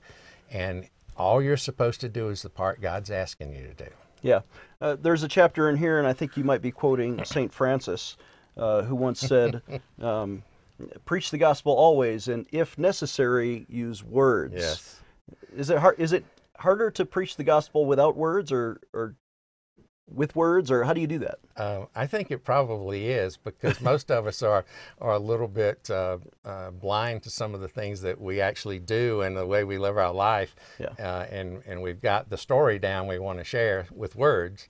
And 0.52 0.88
all 1.18 1.42
you're 1.42 1.58
supposed 1.58 2.00
to 2.02 2.10
do 2.10 2.30
is 2.30 2.44
the 2.44 2.50
part 2.52 2.80
God's 2.80 3.10
asking 3.10 3.56
you 3.56 3.64
to 3.64 3.74
do. 3.74 3.90
Yeah. 4.22 4.42
Uh, 4.80 4.98
there's 5.02 5.24
a 5.24 5.28
chapter 5.28 5.68
in 5.68 5.78
here, 5.78 5.98
and 5.98 6.08
I 6.08 6.14
think 6.14 6.38
you 6.38 6.44
might 6.44 6.62
be 6.62 6.70
quoting 6.70 7.26
St. 7.26 7.52
Francis, 7.52 8.18
uh, 8.56 8.84
who 8.84 8.94
once 8.94 9.20
said, 9.20 9.64
um, 10.02 10.44
Preach 11.06 11.32
the 11.32 11.40
gospel 11.40 11.74
always, 11.74 12.28
and 12.28 12.46
if 12.52 12.78
necessary, 12.78 13.66
use 13.68 14.04
words. 14.04 14.54
Yes. 14.56 15.00
Is 15.56 15.72
it 15.72 15.80
hard? 15.80 16.00
Is 16.00 16.14
it 16.14 16.24
harder 16.58 16.92
to 16.92 17.06
preach 17.06 17.36
the 17.36 17.44
gospel 17.44 17.86
without 17.86 18.16
words 18.16 18.52
or, 18.52 18.80
or 18.94 19.16
with 20.14 20.36
words, 20.36 20.70
or 20.72 20.84
how 20.84 20.94
do 20.94 21.02
you 21.02 21.08
do 21.08 21.20
that? 21.20 21.40
Uh, 21.56 21.86
I 21.96 22.08
think 22.08 22.32
it 22.32 22.44
probably 22.44 23.10
is 23.10 23.38
because 23.38 23.82
most 23.82 24.12
of 24.12 24.28
us 24.28 24.42
are 24.44 24.66
are 25.00 25.14
a 25.14 25.20
little 25.20 25.48
bit 25.48 25.90
uh, 25.90 26.18
uh, 26.46 26.72
blind 26.72 27.24
to 27.24 27.30
some 27.30 27.54
of 27.56 27.62
the 27.62 27.68
things 27.68 28.02
that 28.02 28.20
we 28.20 28.42
actually 28.42 28.80
do 28.80 29.22
and 29.22 29.36
the 29.36 29.46
way 29.46 29.64
we 29.64 29.78
live 29.78 29.98
our 29.98 30.14
life. 30.14 30.56
Yeah. 30.80 30.90
Uh, 31.00 31.26
and 31.30 31.62
and 31.66 31.82
we've 31.82 32.02
got 32.02 32.30
the 32.30 32.38
story 32.38 32.80
down 32.80 33.08
we 33.08 33.20
want 33.20 33.40
to 33.40 33.46
share 33.46 33.88
with 33.92 34.16
words. 34.16 34.68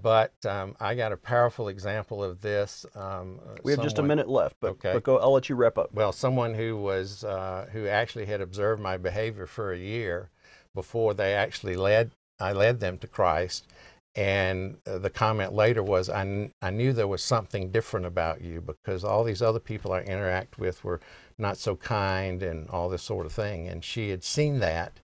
But 0.00 0.32
um, 0.46 0.76
I 0.78 0.94
got 0.94 1.10
a 1.10 1.16
powerful 1.16 1.66
example 1.66 2.22
of 2.22 2.40
this. 2.40 2.86
Um, 2.94 3.40
We 3.64 3.72
have 3.72 3.82
just 3.82 3.98
a 3.98 4.02
minute 4.02 4.28
left, 4.28 4.56
but, 4.60 4.70
Okay. 4.72 4.92
but 4.92 5.02
go. 5.02 5.18
I'll 5.18 5.32
let 5.32 5.48
you 5.48 5.56
wrap 5.56 5.76
up. 5.76 5.92
Well, 5.92 6.12
someone 6.12 6.54
who 6.54 6.76
was 6.76 7.24
uh, 7.24 7.66
who 7.72 7.88
actually 7.88 8.26
had 8.26 8.40
observed 8.40 8.80
my 8.80 8.96
behavior 8.96 9.46
for 9.46 9.72
a 9.72 9.78
year 9.78 10.30
before 10.72 11.14
they 11.14 11.34
actually 11.34 11.74
led 11.76 12.12
I 12.40 12.52
led 12.52 12.80
them 12.80 12.98
to 12.98 13.06
Christ, 13.06 13.66
and 14.14 14.76
uh, 14.86 14.98
the 14.98 15.10
comment 15.10 15.52
later 15.52 15.82
was, 15.82 16.10
I, 16.10 16.50
"I 16.60 16.70
knew 16.70 16.92
there 16.92 17.08
was 17.08 17.22
something 17.22 17.70
different 17.70 18.06
about 18.06 18.40
you 18.42 18.60
because 18.60 19.04
all 19.04 19.24
these 19.24 19.42
other 19.42 19.60
people 19.60 19.92
I 19.92 20.00
interact 20.00 20.58
with 20.58 20.84
were 20.84 21.00
not 21.38 21.56
so 21.56 21.76
kind 21.76 22.42
and 22.42 22.68
all 22.70 22.88
this 22.88 23.02
sort 23.02 23.26
of 23.26 23.32
thing." 23.32 23.68
And 23.68 23.84
she 23.84 24.10
had 24.10 24.22
seen 24.24 24.58
that, 24.60 25.00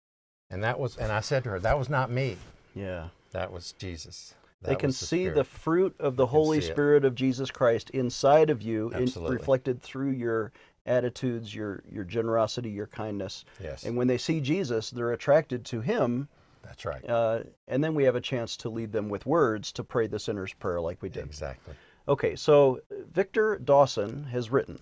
and 0.50 0.63
that 0.63 0.80
was, 0.80 0.98
and 0.98 1.12
I 1.12 1.20
said 1.20 1.44
to 1.44 1.52
her, 1.52 1.60
"That 1.60 1.78
was 1.78 1.89
not 1.89 2.12
me. 2.12 2.38
Yeah. 2.74 3.10
That 3.32 3.52
was 3.52 3.74
Jesus." 3.74 4.36
they 4.63 4.76
can 4.76 4.88
was 4.88 4.98
see 4.98 5.28
the 5.28 5.44
fruit 5.44 5.94
of 6.00 6.16
the 6.16 6.28
Holy. 6.28 6.62
Spirit 6.62 7.04
of 7.04 7.16
Jesus 7.16 7.52
Christ 7.52 7.89
inside 7.89 8.50
of 8.50 8.62
you, 8.62 8.89
in, 8.92 9.12
reflected 9.24 9.82
through 9.82 10.12
your 10.12 10.52
attitudes, 10.86 11.54
your 11.54 11.84
your 11.92 12.04
generosity, 12.04 12.70
your 12.70 12.88
kindness. 12.88 13.46
Yes, 13.62 13.84
And 13.84 13.96
when 13.98 14.08
they 14.08 14.18
see 14.18 14.39
Jesus, 14.39 14.89
they're 14.89 15.12
attracted 15.12 15.66
to 15.66 15.82
Him, 15.82 16.28
that's 16.63 16.86
right. 16.86 17.08
uh, 17.10 17.39
and 17.67 17.84
then 17.84 17.93
we 17.93 18.04
have 18.06 18.15
a 18.15 18.21
chance 18.21 18.58
to 18.58 18.69
lead 18.69 18.91
them 18.91 19.10
with 19.10 19.26
words 19.26 19.71
to 19.73 19.84
pray 19.84 20.08
the 20.08 20.19
sinner's 20.19 20.54
prayer, 20.54 20.82
like 20.82 21.02
we 21.02 21.10
did. 21.10 21.26
Exactly. 21.26 21.76
Okay, 22.08 22.36
so 22.36 22.80
Victor 23.13 23.60
Dawson 23.63 24.23
has 24.26 24.52
written, 24.52 24.80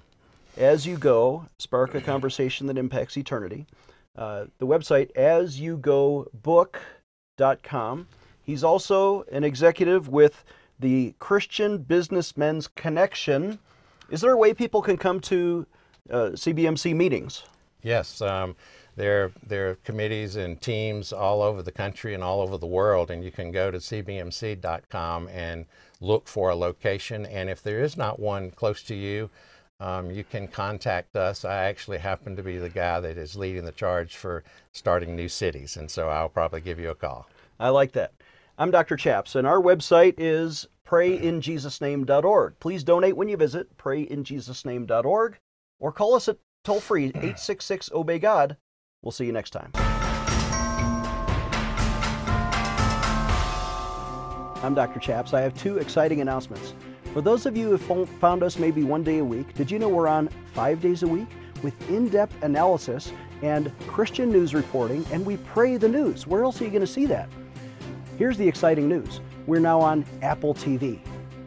As 0.58 0.86
You 0.88 0.98
Go, 0.98 1.46
Spark 1.60 1.94
a 1.96 2.02
Conversation 2.12 2.68
That 2.68 2.78
Impacts 2.78 3.18
Eternity. 3.18 3.66
Uh, 4.18 4.46
the 4.58 4.68
website, 4.68 5.14
asyougobook.com. 5.14 8.08
He's 8.44 8.64
also 8.64 9.24
an 9.32 9.44
executive 9.44 10.10
with 10.10 10.44
the 10.80 11.14
Christian 11.20 11.78
Businessmen's 11.78 12.68
Connection. 12.68 13.60
Is 14.10 14.22
there 14.22 14.32
a 14.32 14.38
way 14.38 14.54
people 14.54 14.82
can 14.82 14.98
come 14.98 15.20
to 15.22 15.66
uh, 16.10 16.32
CBMC 16.34 16.96
meetings? 16.96 17.44
Yes, 17.84 18.22
um, 18.22 18.56
there, 19.02 19.32
there 19.48 19.72
are 19.72 19.76
committees 19.84 20.36
and 20.36 20.62
teams 20.62 21.12
all 21.12 21.42
over 21.42 21.64
the 21.64 21.72
country 21.72 22.14
and 22.14 22.24
all 22.24 22.40
over 22.40 22.56
the 22.56 22.68
world, 22.68 23.10
and 23.10 23.24
you 23.24 23.32
can 23.32 23.52
go 23.52 23.72
to 23.72 23.80
cbmc.com 23.80 25.28
and 25.30 25.66
look 26.02 26.28
for 26.28 26.52
a 26.52 26.56
location. 26.56 27.26
And 27.26 27.50
if 27.50 27.64
there 27.64 27.80
is 27.80 27.98
not 27.98 28.20
one 28.20 28.52
close 28.52 28.84
to 28.84 28.94
you, 28.94 29.32
um, 29.80 30.12
you 30.12 30.24
can 30.24 30.48
contact 30.48 31.16
us. 31.16 31.44
I 31.44 31.64
actually 31.64 31.98
happen 31.98 32.36
to 32.36 32.44
be 32.44 32.60
the 32.60 32.70
guy 32.70 33.00
that 33.00 33.18
is 33.18 33.36
leading 33.36 33.66
the 33.66 33.72
charge 33.72 34.18
for 34.18 34.44
starting 34.72 35.16
new 35.16 35.28
cities, 35.28 35.78
and 35.78 35.90
so 35.90 36.10
I'll 36.10 36.30
probably 36.30 36.62
give 36.62 36.80
you 36.80 36.92
a 36.92 36.96
call. 36.96 37.28
I 37.60 37.70
like 37.70 37.94
that. 37.94 38.14
I'm 38.60 38.70
Dr. 38.70 38.98
Chaps, 38.98 39.34
and 39.34 39.48
our 39.48 39.60
website 39.60 40.14
is 40.20 40.68
prayinjesusname.org. 40.88 42.60
Please 42.60 42.84
donate 42.84 43.18
when 43.18 43.30
you 43.30 43.38
visit 43.38 43.76
prayinjesusname.org 43.78 45.40
or 45.80 45.92
call 45.92 46.14
us 46.14 46.28
at 46.28 46.38
toll 46.64 46.80
free 46.80 47.06
866 47.06 47.90
Obey 47.94 48.20
God. 48.20 48.58
We'll 49.04 49.12
see 49.12 49.26
you 49.26 49.32
next 49.32 49.50
time. 49.50 49.72
I'm 54.64 54.76
Dr. 54.76 55.00
Chaps. 55.00 55.34
I 55.34 55.42
have 55.42 55.56
two 55.56 55.80
exciting 55.80 56.22
announcements. 56.22 56.76
For 57.14 57.22
those 57.22 57.48
of 57.48 57.58
you 57.58 57.72
who 57.72 57.78
fo- 57.80 58.06
found 58.06 58.44
us 58.44 58.60
maybe 58.60 58.84
one 58.84 59.04
day 59.04 59.18
a 59.18 59.24
week, 59.26 59.56
did 59.56 59.72
you 59.72 59.80
know 59.80 59.90
we're 59.90 60.08
on 60.08 60.30
five 60.54 60.82
days 60.82 61.02
a 61.02 61.08
week 61.08 61.28
with 61.64 61.90
in 61.90 62.10
depth 62.10 62.36
analysis 62.44 63.12
and 63.42 63.72
Christian 63.88 64.32
news 64.32 64.54
reporting, 64.54 65.04
and 65.12 65.26
we 65.26 65.38
pray 65.38 65.78
the 65.78 65.90
news? 65.90 66.28
Where 66.28 66.44
else 66.44 66.62
are 66.62 66.66
you 66.66 66.70
going 66.70 66.82
to 66.82 66.88
see 66.88 67.08
that? 67.08 67.28
Here's 68.20 68.38
the 68.38 68.48
exciting 68.48 68.88
news 68.88 69.20
we're 69.48 69.60
now 69.60 69.82
on 69.82 70.06
Apple 70.22 70.54
TV. 70.54 71.00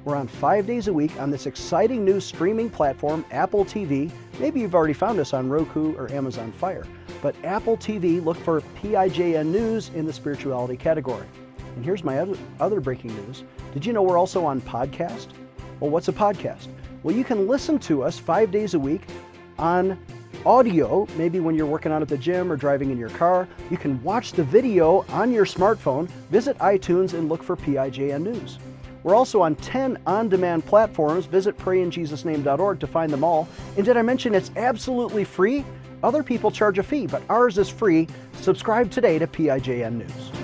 We're 0.04 0.16
on 0.16 0.26
five 0.26 0.66
days 0.66 0.88
a 0.88 0.92
week 0.92 1.18
on 1.20 1.30
this 1.30 1.46
exciting 1.46 2.04
new 2.04 2.18
streaming 2.20 2.68
platform, 2.68 3.24
Apple 3.30 3.64
TV. 3.64 4.10
Maybe 4.40 4.60
you've 4.60 4.74
already 4.74 4.92
found 4.92 5.20
us 5.20 5.32
on 5.32 5.48
Roku 5.48 5.94
or 5.94 6.10
Amazon 6.12 6.50
Fire, 6.52 6.84
but 7.24 7.34
Apple 7.42 7.78
TV, 7.78 8.22
look 8.22 8.36
for 8.36 8.60
PIJN 8.82 9.46
News 9.46 9.90
in 9.94 10.04
the 10.04 10.12
spirituality 10.12 10.76
category. 10.76 11.26
And 11.74 11.82
here's 11.82 12.04
my 12.04 12.18
other, 12.60 12.80
breaking 12.82 13.14
news. 13.14 13.44
Did 13.72 13.86
you 13.86 13.94
know 13.94 14.02
we're 14.02 14.18
also 14.18 14.44
on 14.44 14.60
podcast? 14.60 15.28
Well, 15.80 15.88
what's 15.88 16.08
a 16.08 16.12
podcast? 16.12 16.68
Well, 17.02 17.16
you 17.16 17.24
can 17.24 17.48
listen 17.48 17.78
to 17.78 18.02
us 18.02 18.18
five 18.18 18.50
days 18.50 18.74
a 18.74 18.78
week 18.78 19.06
on 19.58 19.98
audio, 20.44 21.08
maybe 21.16 21.40
when 21.40 21.54
you're 21.54 21.64
working 21.64 21.92
out 21.92 22.02
at 22.02 22.08
the 22.08 22.18
gym 22.18 22.52
or 22.52 22.56
driving 22.56 22.90
in 22.90 22.98
your 22.98 23.08
car. 23.08 23.48
You 23.70 23.78
can 23.78 24.02
watch 24.02 24.32
the 24.32 24.44
video 24.44 25.06
on 25.08 25.32
your 25.32 25.46
smartphone. 25.46 26.08
Visit 26.30 26.58
iTunes 26.58 27.14
and 27.14 27.30
look 27.30 27.42
for 27.42 27.56
PIJN 27.56 28.20
News. 28.20 28.58
We're 29.02 29.14
also 29.14 29.40
on 29.40 29.54
10 29.56 29.96
on 30.06 30.28
demand 30.28 30.66
platforms. 30.66 31.24
Visit 31.24 31.56
prayinjesusname.org 31.56 32.80
to 32.80 32.86
find 32.86 33.10
them 33.10 33.24
all. 33.24 33.48
And 33.78 33.86
did 33.86 33.96
I 33.96 34.02
mention 34.02 34.34
it's 34.34 34.50
absolutely 34.56 35.24
free? 35.24 35.64
Other 36.04 36.22
people 36.22 36.50
charge 36.50 36.78
a 36.78 36.82
fee, 36.82 37.06
but 37.06 37.22
ours 37.30 37.56
is 37.56 37.70
free. 37.70 38.06
Subscribe 38.34 38.90
today 38.90 39.18
to 39.18 39.26
PIJN 39.26 39.94
News. 39.94 40.43